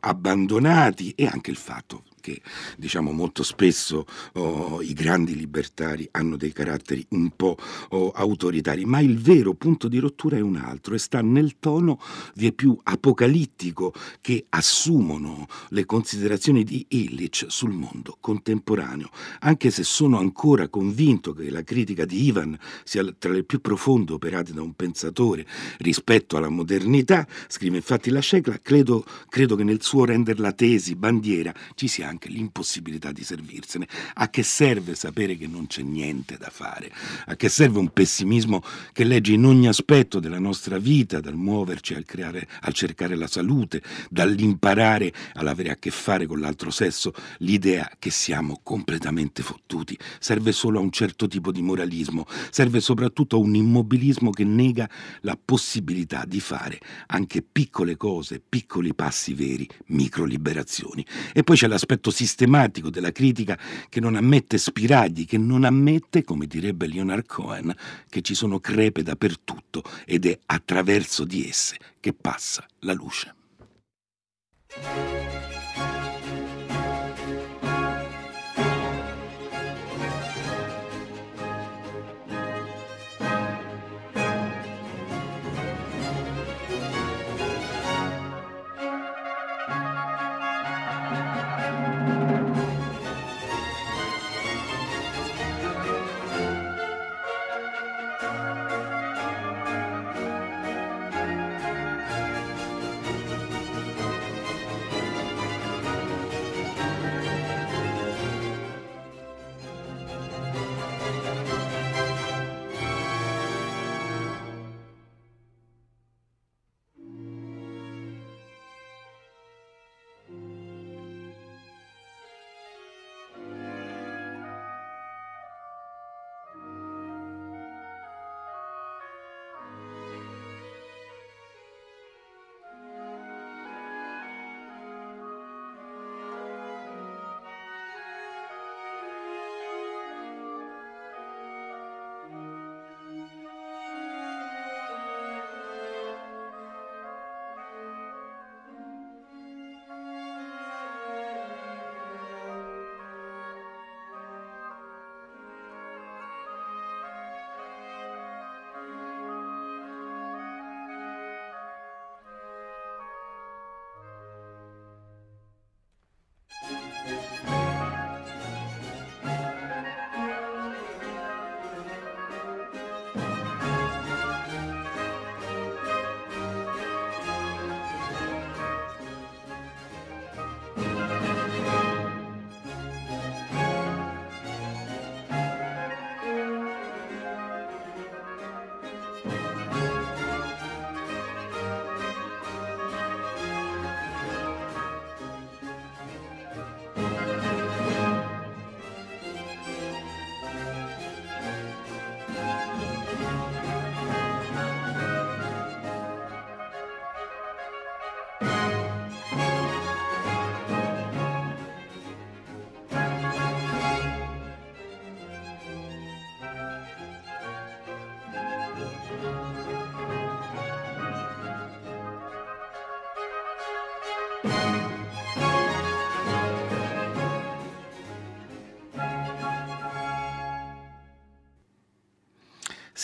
abbandonati 0.00 1.12
e 1.16 1.26
anche 1.26 1.50
il 1.50 1.56
fatto 1.56 2.04
che 2.24 2.40
diciamo 2.78 3.12
molto 3.12 3.42
spesso 3.42 4.06
oh, 4.32 4.80
i 4.80 4.94
grandi 4.94 5.36
libertari 5.36 6.08
hanno 6.12 6.38
dei 6.38 6.52
caratteri 6.52 7.04
un 7.10 7.28
po' 7.36 7.54
oh, 7.90 8.12
autoritari, 8.12 8.86
ma 8.86 9.00
il 9.00 9.18
vero 9.18 9.52
punto 9.52 9.88
di 9.88 9.98
rottura 9.98 10.38
è 10.38 10.40
un 10.40 10.56
altro 10.56 10.94
e 10.94 10.98
sta 10.98 11.20
nel 11.20 11.58
tono 11.60 12.00
vie 12.36 12.52
più 12.52 12.78
apocalittico 12.82 13.92
che 14.22 14.46
assumono 14.48 15.46
le 15.68 15.84
considerazioni 15.84 16.64
di 16.64 16.86
Illich 16.88 17.44
sul 17.48 17.72
mondo 17.72 18.16
contemporaneo, 18.18 19.10
anche 19.40 19.70
se 19.70 19.82
sono 19.82 20.18
ancora 20.18 20.68
convinto 20.68 21.34
che 21.34 21.50
la 21.50 21.62
critica 21.62 22.06
di 22.06 22.24
Ivan 22.24 22.58
sia 22.84 23.04
tra 23.18 23.32
le 23.32 23.44
più 23.44 23.60
profonde 23.60 24.14
operate 24.14 24.54
da 24.54 24.62
un 24.62 24.72
pensatore 24.72 25.46
rispetto 25.78 26.38
alla 26.38 26.48
modernità, 26.48 27.26
scrive 27.48 27.76
infatti 27.76 28.08
la 28.08 28.20
Scecla, 28.20 28.58
credo, 28.62 29.04
credo 29.28 29.56
che 29.56 29.64
nel 29.64 29.82
suo 29.82 30.06
rendere 30.06 30.40
la 30.40 30.52
tesi 30.52 30.94
bandiera 30.94 31.52
ci 31.74 31.86
sia 31.86 32.12
anche 32.14 32.28
l'impossibilità 32.28 33.12
di 33.12 33.22
servirsene. 33.22 33.86
A 34.14 34.30
che 34.30 34.42
serve 34.42 34.94
sapere 34.94 35.36
che 35.36 35.46
non 35.46 35.66
c'è 35.66 35.82
niente 35.82 36.36
da 36.38 36.50
fare? 36.50 36.90
A 37.26 37.36
che 37.36 37.48
serve 37.48 37.78
un 37.78 37.90
pessimismo 37.90 38.62
che 38.92 39.04
legge 39.04 39.32
in 39.32 39.44
ogni 39.44 39.68
aspetto 39.68 40.20
della 40.20 40.38
nostra 40.38 40.78
vita, 40.78 41.20
dal 41.20 41.34
muoverci 41.34 41.94
al, 41.94 42.04
creare, 42.04 42.48
al 42.62 42.72
cercare 42.72 43.16
la 43.16 43.26
salute, 43.26 43.82
dall'imparare 44.08 45.12
all'avere 45.34 45.70
a 45.70 45.76
che 45.76 45.90
fare 45.90 46.26
con 46.26 46.40
l'altro 46.40 46.70
sesso, 46.70 47.12
l'idea 47.38 47.90
che 47.98 48.10
siamo 48.10 48.60
completamente 48.62 49.42
fottuti 49.42 49.98
serve 50.18 50.52
solo 50.52 50.78
a 50.78 50.82
un 50.82 50.90
certo 50.90 51.26
tipo 51.26 51.50
di 51.52 51.62
moralismo, 51.62 52.26
serve 52.50 52.80
soprattutto 52.80 53.36
a 53.36 53.40
un 53.40 53.54
immobilismo 53.54 54.30
che 54.30 54.44
nega 54.44 54.88
la 55.20 55.38
possibilità 55.42 56.24
di 56.26 56.40
fare 56.40 56.78
anche 57.06 57.42
piccole 57.42 57.96
cose, 57.96 58.40
piccoli 58.46 58.94
passi 58.94 59.34
veri, 59.34 59.68
micro 59.86 60.24
liberazioni. 60.24 61.04
E 61.32 61.42
poi 61.42 61.56
c'è 61.56 61.66
l'aspetto 61.66 62.03
aspetto 62.04 62.10
sistematico 62.10 62.90
della 62.90 63.12
critica 63.12 63.58
che 63.88 64.00
non 64.00 64.16
ammette 64.16 64.58
spiragli, 64.58 65.26
che 65.26 65.38
non 65.38 65.64
ammette, 65.64 66.24
come 66.24 66.46
direbbe 66.46 66.86
Leonard 66.86 67.26
Cohen, 67.26 67.74
che 68.08 68.20
ci 68.20 68.34
sono 68.34 68.60
crepe 68.60 69.02
dappertutto 69.02 69.82
ed 70.04 70.26
è 70.26 70.38
attraverso 70.46 71.24
di 71.24 71.48
esse 71.48 71.78
che 72.00 72.12
passa 72.12 72.66
la 72.80 72.92
luce. 72.92 73.34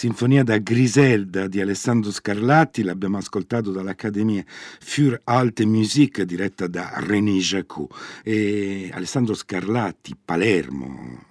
Sinfonia 0.00 0.42
da 0.42 0.56
Griselda 0.56 1.46
di 1.46 1.60
Alessandro 1.60 2.10
Scarlatti, 2.10 2.82
l'abbiamo 2.82 3.18
ascoltato 3.18 3.70
dall'Accademia 3.70 4.42
Für 4.46 5.20
Alte 5.24 5.66
Musik 5.66 6.22
diretta 6.22 6.66
da 6.66 6.90
René 7.06 7.36
Jacou. 7.36 7.86
E 8.24 8.88
Alessandro 8.94 9.34
Scarlatti, 9.34 10.16
Palermo, 10.24 11.26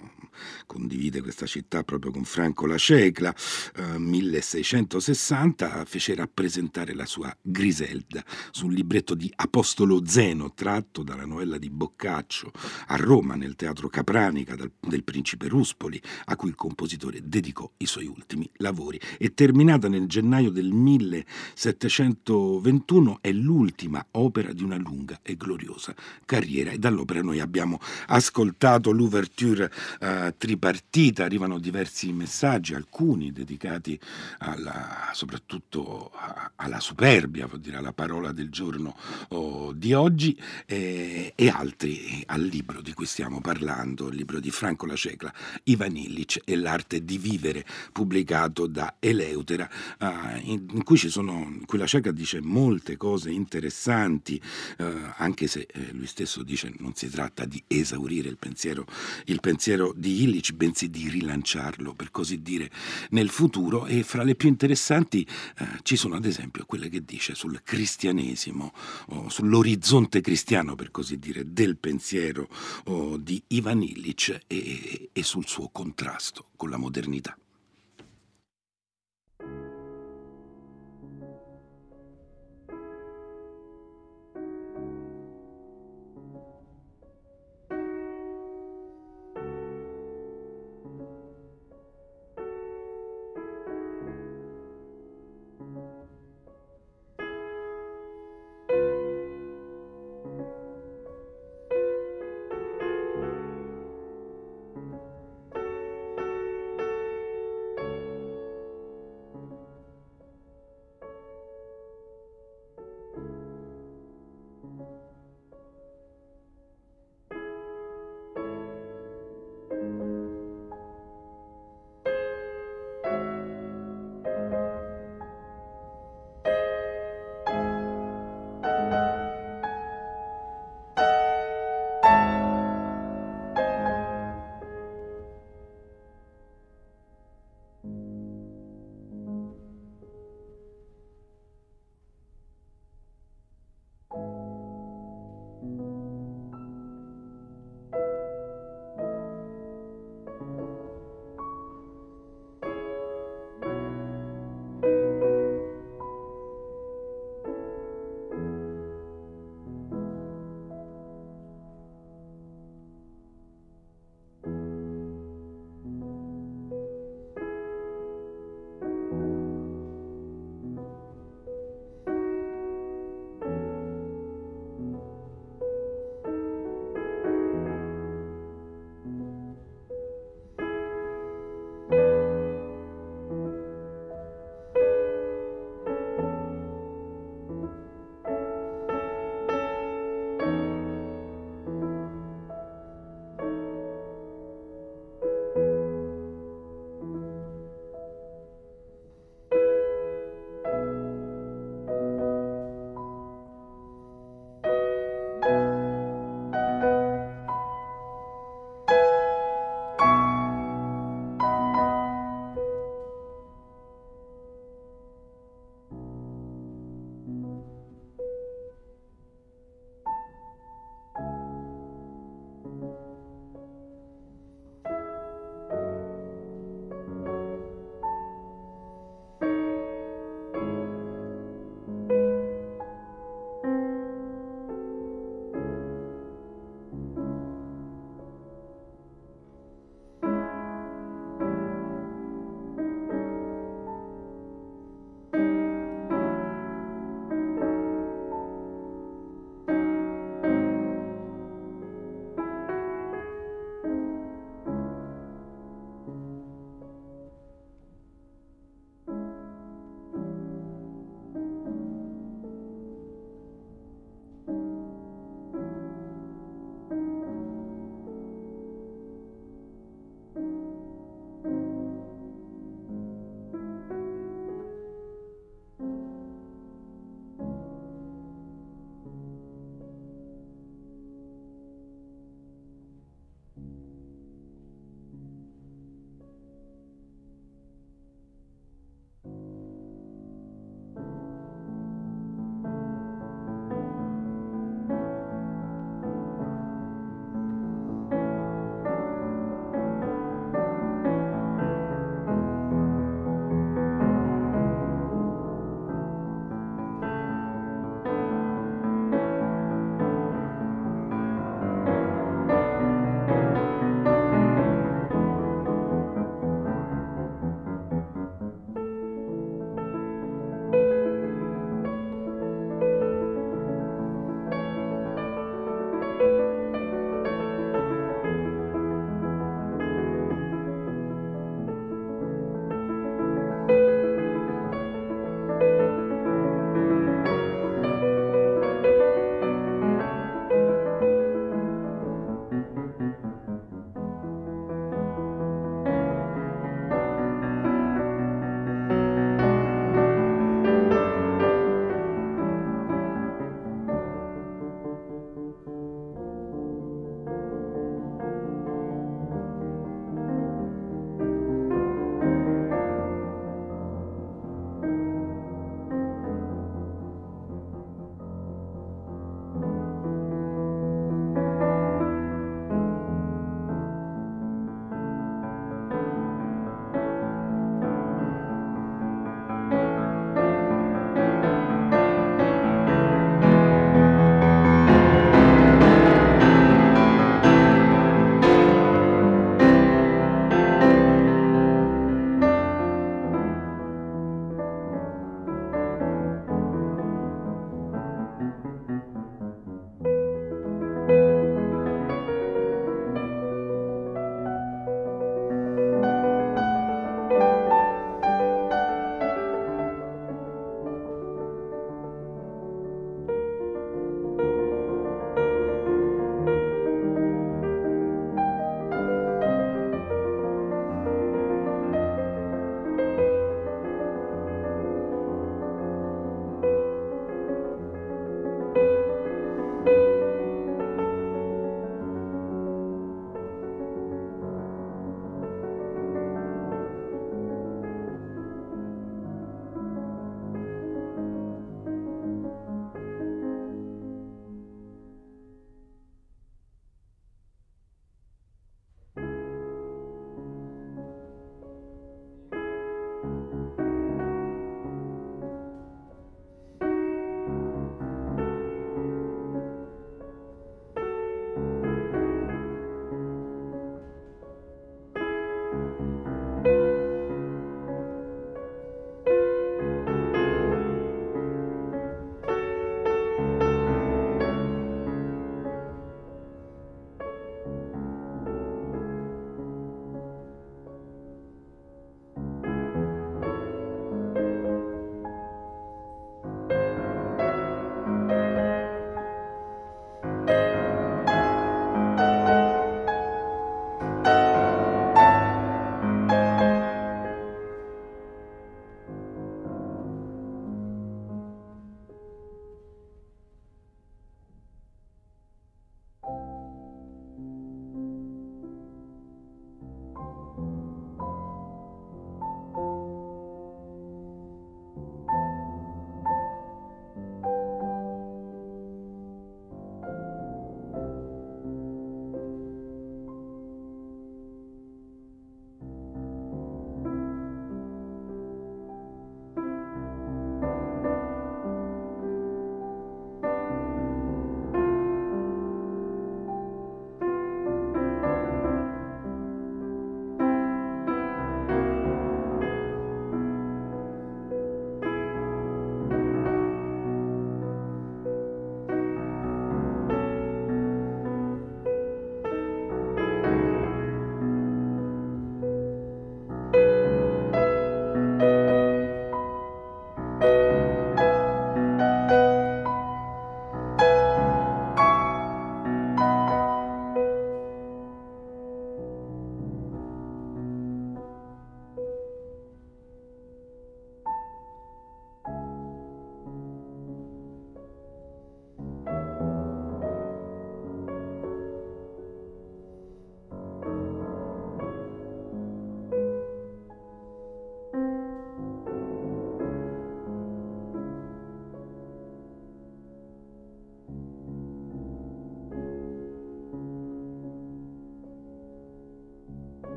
condivide 0.70 1.24
questa 1.24 1.48
città 1.48 1.84
proprio 1.84 2.12
con 2.12 2.26
Franco 2.26 2.68
La 2.68 2.78
Cecla, 2.78 3.34
eh, 3.76 3.98
1660 3.98 5.84
fece 5.86 6.14
rappresentare 6.14 6.94
la 6.94 7.08
sua 7.08 7.36
Griselda 7.42 8.24
su 8.52 8.68
un 8.68 8.74
libretto 8.74 9.16
di 9.16 9.34
Apostolo 9.38 10.06
Zeno 10.06 10.54
tratto 10.54 11.02
dalla 11.02 11.26
novella 11.26 11.58
di 11.58 11.72
Boccaccio 11.72 12.52
a 12.86 12.96
Roma 12.98 13.34
nel 13.34 13.56
teatro 13.56 13.90
Capranica 13.90 14.56
dal, 14.56 14.72
del 14.80 15.04
principe 15.04 15.48
Ruspoli 15.48 16.00
a 16.26 16.36
cui 16.36 16.50
il 16.50 16.56
compositore 16.56 17.22
dedicò 17.24 17.68
i 17.78 17.88
suoi 17.88 18.06
ultimi 18.06 18.48
lavori. 18.58 19.00
E 19.18 19.34
terminata 19.34 19.88
nel 19.88 20.06
gennaio 20.06 20.52
del 20.52 20.72
1721 20.72 23.18
è 23.22 23.32
l'ultima 23.32 24.06
opera 24.12 24.54
di 24.54 24.64
una 24.64 24.78
lunga 24.78 25.20
e 25.24 25.36
gloriosa 25.36 25.96
carriera 26.26 26.70
e 26.70 26.78
dall'opera 26.78 27.24
noi 27.24 27.40
abbiamo 27.40 27.80
ascoltato 28.06 28.92
l'ouverture 28.92 29.72
eh, 30.00 30.36
tripartita, 30.60 31.24
arrivano 31.24 31.58
diversi 31.58 32.12
messaggi, 32.12 32.74
alcuni 32.74 33.32
dedicati 33.32 33.98
alla, 34.40 35.10
soprattutto 35.14 36.12
alla 36.56 36.82
superbia, 36.82 37.48
vuol 37.48 37.62
dire 37.62 37.78
alla 37.78 37.94
parola 37.94 38.34
del 38.34 38.50
giorno 38.50 38.96
oh, 39.30 39.72
di 39.72 39.94
oggi, 39.94 40.38
eh, 40.66 41.32
e 41.34 41.48
altri 41.48 42.22
al 42.28 42.42
libro 42.42 42.82
di 42.82 42.92
cui 42.92 43.06
stiamo 43.06 43.40
parlando, 43.40 44.10
il 44.10 44.16
libro 44.16 44.42
di 44.42 44.52
Franco 44.52 44.86
La 44.86 44.98
Cecla, 44.98 45.34
Ivan 45.64 45.96
Illich 45.96 46.42
e 46.44 46.58
l'arte 46.58 47.06
di 47.06 47.18
vivere, 47.18 47.66
pubblicato 47.94 48.68
da 48.68 48.96
Eleutera, 49.00 49.70
eh, 49.98 50.40
in, 50.44 50.66
in, 50.72 50.84
cui 50.84 50.98
ci 50.98 51.10
sono, 51.10 51.32
in 51.32 51.66
cui 51.66 51.78
La 51.78 51.88
Cecla 51.88 52.12
dice 52.12 52.42
molte 52.42 52.98
cose 52.98 53.32
interessanti, 53.32 54.42
eh, 54.78 55.14
anche 55.16 55.48
se 55.48 55.68
eh, 55.72 55.94
lui 55.94 56.08
stesso 56.08 56.44
dice 56.44 56.74
non 56.80 56.94
si 56.96 57.10
tratta 57.10 57.46
di 57.46 57.64
esaurire 57.68 58.28
il 58.28 58.38
pensiero, 58.38 58.86
il 59.26 59.40
pensiero 59.40 59.94
di 59.96 60.24
Illich, 60.24 60.49
bensì 60.54 60.90
di 60.90 61.10
rilanciarlo, 61.10 61.94
per 61.94 62.12
così 62.12 62.42
dire, 62.42 62.70
nel 63.12 63.30
futuro 63.30 63.86
e 63.86 64.04
fra 64.04 64.24
le 64.24 64.36
più 64.36 64.50
interessanti 64.50 65.26
eh, 65.58 65.66
ci 65.84 65.96
sono 65.96 66.16
ad 66.16 66.26
esempio 66.26 66.66
quelle 66.66 66.90
che 66.90 67.04
dice 67.04 67.36
sul 67.36 67.62
cristianesimo, 67.64 68.74
o 69.08 69.30
sull'orizzonte 69.30 70.22
cristiano, 70.22 70.76
per 70.76 70.92
così 70.92 71.18
dire, 71.18 71.52
del 71.52 71.78
pensiero 71.78 72.48
di 73.20 73.42
Ivan 73.48 73.82
Illich 73.82 74.40
e, 74.48 75.10
e 75.12 75.24
sul 75.24 75.48
suo 75.48 75.70
contrasto 75.70 76.48
con 76.56 76.70
la 76.70 76.78
modernità. 76.78 77.38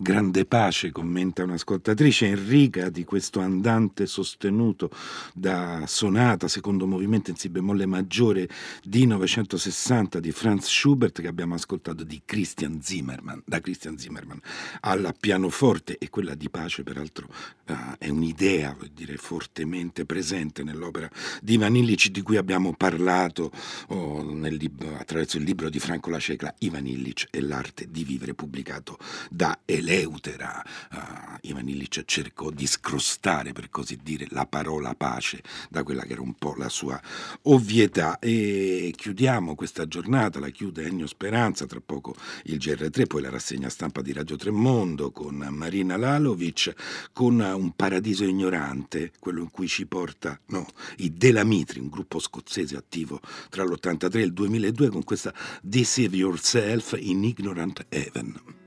Grande 0.00 0.44
pace, 0.44 0.92
commenta 0.92 1.42
un'ascoltatrice, 1.42 2.26
Enrica 2.26 2.88
di 2.88 3.02
questo 3.02 3.40
andante 3.40 4.06
sostenuto 4.06 4.92
da 5.34 5.82
sonata, 5.88 6.46
secondo 6.46 6.86
movimento 6.86 7.30
in 7.30 7.36
si 7.36 7.48
bemolle 7.48 7.84
maggiore 7.84 8.48
di 8.80 9.06
960 9.06 10.20
di 10.20 10.30
Franz 10.30 10.68
Schubert 10.68 11.20
che 11.20 11.26
abbiamo 11.26 11.54
ascoltato 11.54 12.04
di 12.04 12.22
Christian 12.24 12.80
Zimmermann, 12.80 13.40
da 13.44 13.58
Christian 13.58 13.98
Zimmermann 13.98 14.38
al 14.82 15.16
pianoforte 15.18 15.98
e 15.98 16.10
quella 16.10 16.36
di 16.36 16.48
pace 16.48 16.84
peraltro 16.84 17.26
uh, 17.66 17.74
è 17.98 18.08
un'idea, 18.08 18.76
dire, 18.94 19.16
fortemente 19.16 20.04
presente 20.04 20.62
nell'opera 20.62 21.10
di 21.42 21.54
Ivan 21.54 21.74
Illich 21.74 22.10
di 22.10 22.22
cui 22.22 22.36
abbiamo 22.36 22.72
parlato 22.72 23.50
oh, 23.88 24.22
libro, 24.46 24.96
attraverso 24.96 25.38
il 25.38 25.42
libro 25.42 25.68
di 25.68 25.80
Franco 25.80 26.10
La 26.10 26.20
Cecla, 26.20 26.54
Ivan 26.58 26.86
Illich 26.86 27.26
e 27.32 27.40
l'arte 27.40 27.90
di 27.90 28.04
vivere 28.04 28.34
pubblicato 28.34 28.96
da 29.28 29.58
Elena. 29.64 29.86
Eleutera. 29.88 30.62
Uh, 30.92 31.48
Ivan 31.48 31.68
Illich 31.68 32.04
cercò 32.04 32.50
di 32.50 32.66
scrostare, 32.66 33.52
per 33.52 33.70
così 33.70 33.98
dire, 34.02 34.26
la 34.30 34.44
parola 34.46 34.94
pace 34.94 35.42
da 35.70 35.82
quella 35.82 36.02
che 36.02 36.12
era 36.12 36.20
un 36.20 36.34
po' 36.34 36.54
la 36.56 36.68
sua 36.68 37.00
ovvietà. 37.42 38.18
E 38.18 38.92
chiudiamo 38.94 39.54
questa 39.54 39.86
giornata, 39.86 40.38
la 40.38 40.50
chiude 40.50 40.84
Ennio 40.84 41.06
Speranza, 41.06 41.66
tra 41.66 41.80
poco 41.80 42.14
il 42.44 42.56
GR3, 42.56 43.06
poi 43.06 43.22
la 43.22 43.30
rassegna 43.30 43.68
stampa 43.68 44.02
di 44.02 44.12
Radio 44.12 44.36
Tremondo 44.36 45.10
con 45.10 45.36
Marina 45.50 45.96
Lalovic, 45.96 46.74
con 47.12 47.40
un 47.40 47.72
paradiso 47.74 48.24
ignorante, 48.24 49.12
quello 49.18 49.40
in 49.40 49.50
cui 49.50 49.68
ci 49.68 49.86
porta 49.86 50.38
no, 50.46 50.66
i 50.98 51.16
Delamitri, 51.16 51.80
un 51.80 51.88
gruppo 51.88 52.18
scozzese 52.18 52.76
attivo 52.76 53.20
tra 53.48 53.64
l'83 53.64 54.16
e 54.16 54.20
il 54.20 54.32
2002 54.32 54.88
con 54.90 55.04
questa 55.04 55.32
Deceive 55.62 56.16
Yourself 56.16 56.96
in 56.98 57.24
Ignorant 57.24 57.86
Heaven. 57.88 58.57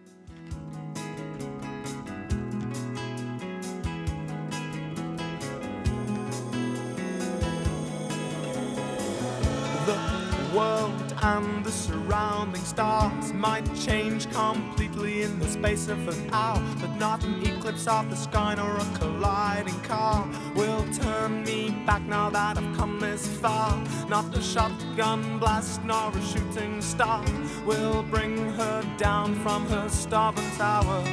The 11.71 11.77
surrounding 11.77 12.63
stars 12.65 13.31
might 13.31 13.63
change 13.75 14.29
completely 14.31 15.23
in 15.23 15.39
the 15.39 15.47
space 15.47 15.87
of 15.87 16.05
an 16.05 16.29
hour. 16.33 16.61
But 16.81 16.93
not 16.97 17.23
an 17.23 17.41
eclipse 17.45 17.87
of 17.87 18.09
the 18.09 18.15
sky 18.15 18.55
nor 18.57 18.75
a 18.75 18.85
colliding 18.99 19.79
car 19.81 20.27
will 20.53 20.85
turn 20.93 21.43
me 21.43 21.69
back 21.85 22.01
now 22.01 22.29
that 22.29 22.57
I've 22.57 22.77
come 22.77 22.99
this 22.99 23.25
far. 23.25 23.81
Not 24.09 24.35
a 24.35 24.41
shotgun 24.41 25.39
blast 25.39 25.81
nor 25.85 26.11
a 26.11 26.21
shooting 26.21 26.81
star 26.81 27.23
will 27.65 28.03
bring 28.03 28.35
her 28.55 28.83
down 28.97 29.35
from 29.35 29.65
her 29.67 29.87
starboard 29.87 30.51
tower. 30.57 31.03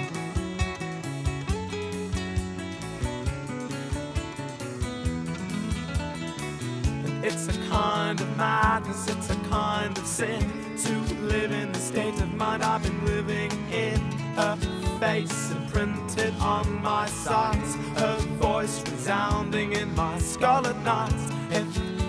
It's 7.21 7.47
a 7.47 7.69
kind 7.69 8.19
of 8.19 8.37
madness, 8.39 9.07
it's 9.09 9.29
a 9.29 9.35
kind 9.51 9.88
sin 10.19 10.75
to 10.77 11.14
live 11.27 11.53
in 11.53 11.71
the 11.71 11.79
state 11.79 12.21
of 12.21 12.35
mind 12.35 12.61
I've 12.64 12.83
been 12.83 13.05
living 13.07 13.53
in. 13.71 14.01
Her 14.35 14.57
face 14.99 15.53
imprinted 15.53 16.35
on 16.41 16.83
my 16.83 17.07
sides, 17.07 17.77
her 17.97 18.16
voice 18.41 18.83
resounding 18.91 19.75
in 19.75 19.95
my 19.95 20.19
skull 20.19 20.66
at 20.66 20.77
night. 20.83 21.14
If 21.53 21.66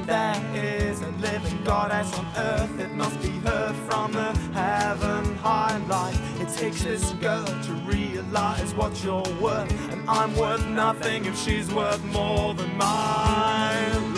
there 0.08 0.42
is 0.56 1.02
a 1.02 1.12
living 1.28 1.64
goddess 1.64 2.12
on 2.18 2.26
earth, 2.36 2.80
it 2.80 2.92
must 2.94 3.22
be 3.22 3.30
her 3.48 3.74
from 3.88 4.14
the 4.14 4.32
heaven 4.54 5.36
high 5.36 5.78
light. 5.88 6.20
It 6.42 6.50
takes 6.58 6.84
this 6.84 7.12
girl 7.22 7.46
to 7.46 7.74
realize 7.86 8.74
what 8.74 9.04
you're 9.04 9.34
worth, 9.40 9.72
and 9.92 10.10
I'm 10.10 10.36
worth 10.36 10.66
nothing 10.66 11.26
if 11.26 11.38
she's 11.38 11.72
worth 11.72 12.04
more 12.06 12.56
than 12.56 12.76
my 12.76 14.09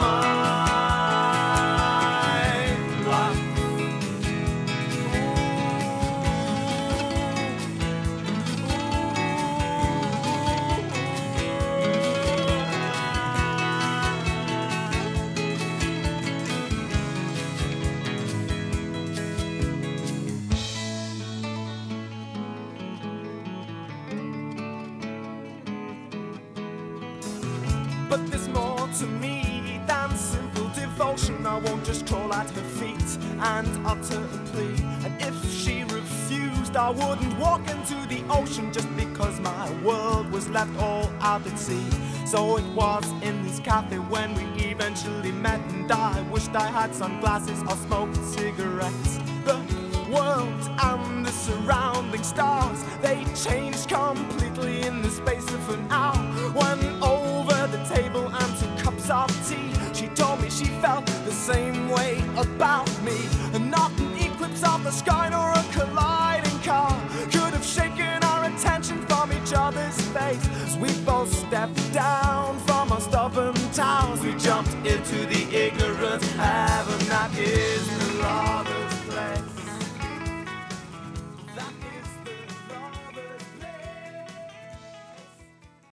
mar. 0.00 0.69
And 33.42 33.86
utter 33.86 34.22
a 34.22 34.38
plea. 34.50 34.74
And 35.04 35.20
if 35.20 35.50
she 35.50 35.82
refused, 35.84 36.76
I 36.76 36.90
wouldn't 36.90 37.38
walk 37.38 37.60
into 37.70 37.94
the 38.08 38.22
ocean 38.30 38.72
just 38.72 38.94
because 38.96 39.40
my 39.40 39.70
world 39.82 40.30
was 40.30 40.48
left 40.50 40.76
all 40.78 41.10
out 41.20 41.46
at 41.46 41.58
sea. 41.58 41.84
So 42.26 42.58
it 42.58 42.66
was 42.74 43.04
in 43.22 43.42
this 43.42 43.58
cafe 43.60 43.98
when 43.98 44.34
we 44.34 44.44
eventually 44.64 45.32
met, 45.32 45.60
and 45.72 45.90
I 45.90 46.22
wished 46.30 46.54
I 46.54 46.68
had 46.68 46.94
sunglasses 46.94 47.60
or 47.62 47.76
smoked 47.76 48.16
cigarettes. 48.16 49.09